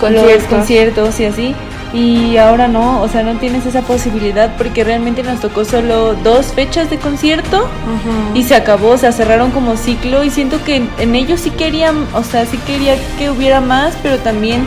conciertos, 0.00 0.34
los 0.34 0.44
conciertos 0.44 1.20
y 1.20 1.24
así 1.24 1.54
y 1.92 2.36
ahora 2.36 2.68
no, 2.68 3.00
o 3.00 3.08
sea, 3.08 3.22
no 3.22 3.38
tienes 3.38 3.64
esa 3.64 3.82
posibilidad 3.82 4.54
porque 4.56 4.84
realmente 4.84 5.22
nos 5.22 5.40
tocó 5.40 5.64
solo 5.64 6.14
dos 6.14 6.46
fechas 6.46 6.90
de 6.90 6.98
concierto 6.98 7.66
y 8.34 8.42
se 8.42 8.54
acabó, 8.54 8.90
o 8.90 8.98
sea, 8.98 9.12
cerraron 9.12 9.50
como 9.50 9.76
ciclo 9.76 10.22
y 10.22 10.30
siento 10.30 10.62
que 10.64 10.82
en, 10.98 11.14
ellos 11.14 11.40
sí 11.40 11.50
querían, 11.50 12.06
o 12.14 12.22
sea, 12.22 12.44
sí 12.44 12.58
quería 12.66 12.94
que 13.18 13.30
hubiera 13.30 13.60
más, 13.60 13.94
pero 14.02 14.18
también 14.18 14.66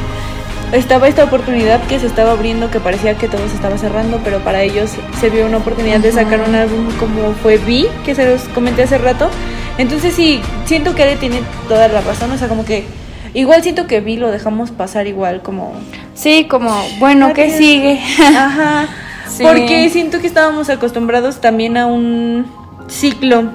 estaba 0.72 1.08
esta 1.08 1.24
oportunidad 1.24 1.82
que 1.88 2.00
se 2.00 2.08
estaba 2.08 2.32
abriendo, 2.32 2.72
que 2.72 2.80
parecía 2.80 3.16
que 3.18 3.28
todo 3.28 3.48
se 3.48 3.56
estaba 3.56 3.78
cerrando, 3.78 4.20
pero 4.24 4.40
para 4.40 4.64
ellos 4.64 4.92
se 5.20 5.30
vio 5.30 5.46
una 5.46 5.58
oportunidad 5.58 6.00
de 6.00 6.12
sacar 6.12 6.42
un 6.48 6.56
álbum 6.56 6.88
como 6.98 7.34
fue 7.44 7.58
Vi, 7.58 7.88
que 8.04 8.16
se 8.16 8.26
los 8.26 8.42
comenté 8.50 8.84
hace 8.84 8.98
rato. 8.98 9.30
Entonces 9.78 10.14
sí, 10.16 10.42
siento 10.66 10.96
que 10.96 11.12
él 11.12 11.20
tiene 11.20 11.42
toda 11.68 11.88
la 11.88 12.02
razón, 12.02 12.32
o 12.32 12.38
sea, 12.38 12.48
como 12.48 12.66
que 12.66 12.86
igual 13.34 13.64
siento 13.64 13.88
que 13.88 14.02
Vi 14.02 14.18
lo 14.18 14.32
dejamos 14.32 14.72
pasar 14.72 15.08
igual 15.08 15.42
como 15.42 15.74
Sí, 16.14 16.46
como, 16.50 16.72
bueno, 17.00 17.34
¿qué 17.34 17.52
sigue? 17.52 18.00
Ajá. 18.20 18.88
Porque 19.42 19.90
siento 19.90 20.20
que 20.20 20.28
estábamos 20.28 20.70
acostumbrados 20.70 21.42
también 21.42 21.78
a 21.78 21.88
un 21.88 22.46
ciclo 22.88 23.50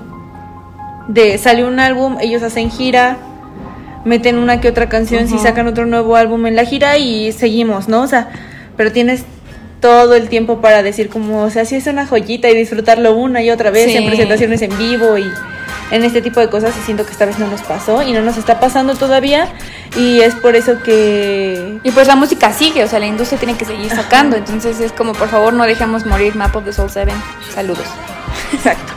de 1.09 1.39
sale 1.39 1.65
un 1.65 1.79
álbum, 1.79 2.17
ellos 2.21 2.43
hacen 2.43 2.71
gira, 2.71 3.19
meten 4.05 4.39
una 4.39 4.61
que 4.61 4.69
otra 4.69 4.89
canción, 4.89 5.29
si 5.29 5.39
sacan 5.39 5.67
otro 5.67 5.87
nuevo 5.87 6.17
álbum 6.17 6.47
en 6.47 6.57
la 6.57 6.65
gira 6.65 6.97
y 6.99 7.31
seguimos, 7.33 7.89
¿no? 7.89 8.03
O 8.03 8.07
sea, 8.07 8.31
pero 8.77 8.91
tienes 8.91 9.25
todo 9.81 10.15
el 10.15 10.29
tiempo 10.29 10.61
para 10.61 10.83
decir 10.83 11.09
como, 11.09 11.43
o 11.43 11.51
sea, 11.51 11.65
si 11.65 11.77
es 11.77 11.87
una 11.87 12.07
joyita 12.07 12.49
y 12.51 12.57
disfrutarlo 12.57 13.15
una 13.15 13.43
y 13.43 13.51
otra 13.51 13.71
vez 13.71 13.95
en 13.95 14.07
presentaciones 14.07 14.63
en 14.63 14.77
vivo 14.79 15.19
y 15.19 15.25
en 15.91 16.05
este 16.05 16.23
tipo 16.23 16.41
de 16.41 16.49
cosas 16.49 16.75
y 16.77 16.85
siento 16.85 17.05
que 17.05 17.13
esta 17.13 17.27
vez 17.27 17.39
no 17.39 17.47
nos 17.47 17.63
pasó 17.63 18.03
y 18.03 18.13
no 18.13 18.23
nos 18.23 18.37
está 18.37 18.61
pasando 18.61 18.95
todavía 18.95 19.49
y 19.97 20.21
es 20.21 20.35
por 20.35 20.57
eso 20.57 20.83
que... 20.83 21.79
Y 21.83 21.91
pues 21.91 22.07
la 22.07 22.17
música 22.17 22.53
sigue, 22.53 22.85
o 22.85 22.89
sea, 22.89 22.99
la 22.99 23.07
industria 23.07 23.39
tiene 23.39 23.57
que 23.57 23.65
seguir 23.65 23.91
sacando, 23.91 24.37
entonces 24.37 24.81
es 24.81 24.93
como 24.93 25.13
por 25.13 25.29
favor 25.29 25.53
no 25.53 25.65
dejemos 25.65 26.07
morir 26.07 26.35
Map 26.35 26.55
of 26.57 26.65
the 26.65 26.73
Soul 26.73 26.91
7. 26.91 27.13
Saludos. 27.55 27.87
Exacto. 28.53 28.93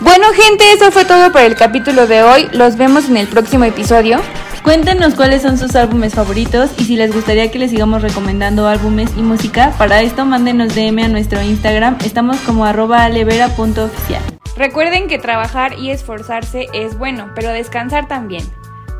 Bueno 0.00 0.26
gente, 0.34 0.64
eso 0.72 0.90
fue 0.90 1.04
todo 1.04 1.30
por 1.30 1.42
el 1.42 1.54
capítulo 1.54 2.06
de 2.08 2.22
hoy. 2.24 2.48
Los 2.52 2.76
vemos 2.76 3.08
en 3.08 3.16
el 3.16 3.28
próximo 3.28 3.64
episodio. 3.64 4.20
Cuéntenos 4.64 5.14
cuáles 5.14 5.42
son 5.42 5.58
sus 5.58 5.74
álbumes 5.76 6.14
favoritos 6.14 6.70
y 6.78 6.84
si 6.84 6.96
les 6.96 7.12
gustaría 7.12 7.50
que 7.50 7.58
les 7.58 7.70
sigamos 7.70 8.02
recomendando 8.02 8.66
álbumes 8.66 9.10
y 9.16 9.22
música. 9.22 9.72
Para 9.78 10.02
esto 10.02 10.24
mándenos 10.24 10.74
DM 10.74 11.04
a 11.04 11.08
nuestro 11.08 11.42
Instagram. 11.42 11.98
Estamos 12.04 12.36
como 12.38 12.64
arroba 12.64 13.04
alevera.oficial. 13.04 14.22
Recuerden 14.56 15.08
que 15.08 15.18
trabajar 15.18 15.78
y 15.78 15.90
esforzarse 15.90 16.68
es 16.72 16.98
bueno, 16.98 17.30
pero 17.34 17.50
descansar 17.50 18.08
también. 18.08 18.44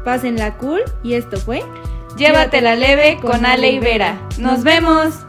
Pásenla 0.04 0.56
cool 0.56 0.82
y 1.02 1.14
esto 1.14 1.36
fue 1.36 1.62
Llévatela 2.16 2.74
leve 2.74 3.18
con 3.20 3.46
Ale 3.46 3.70
y 3.70 3.78
Vera. 3.78 4.20
¡Nos 4.38 4.62
vemos! 4.62 5.24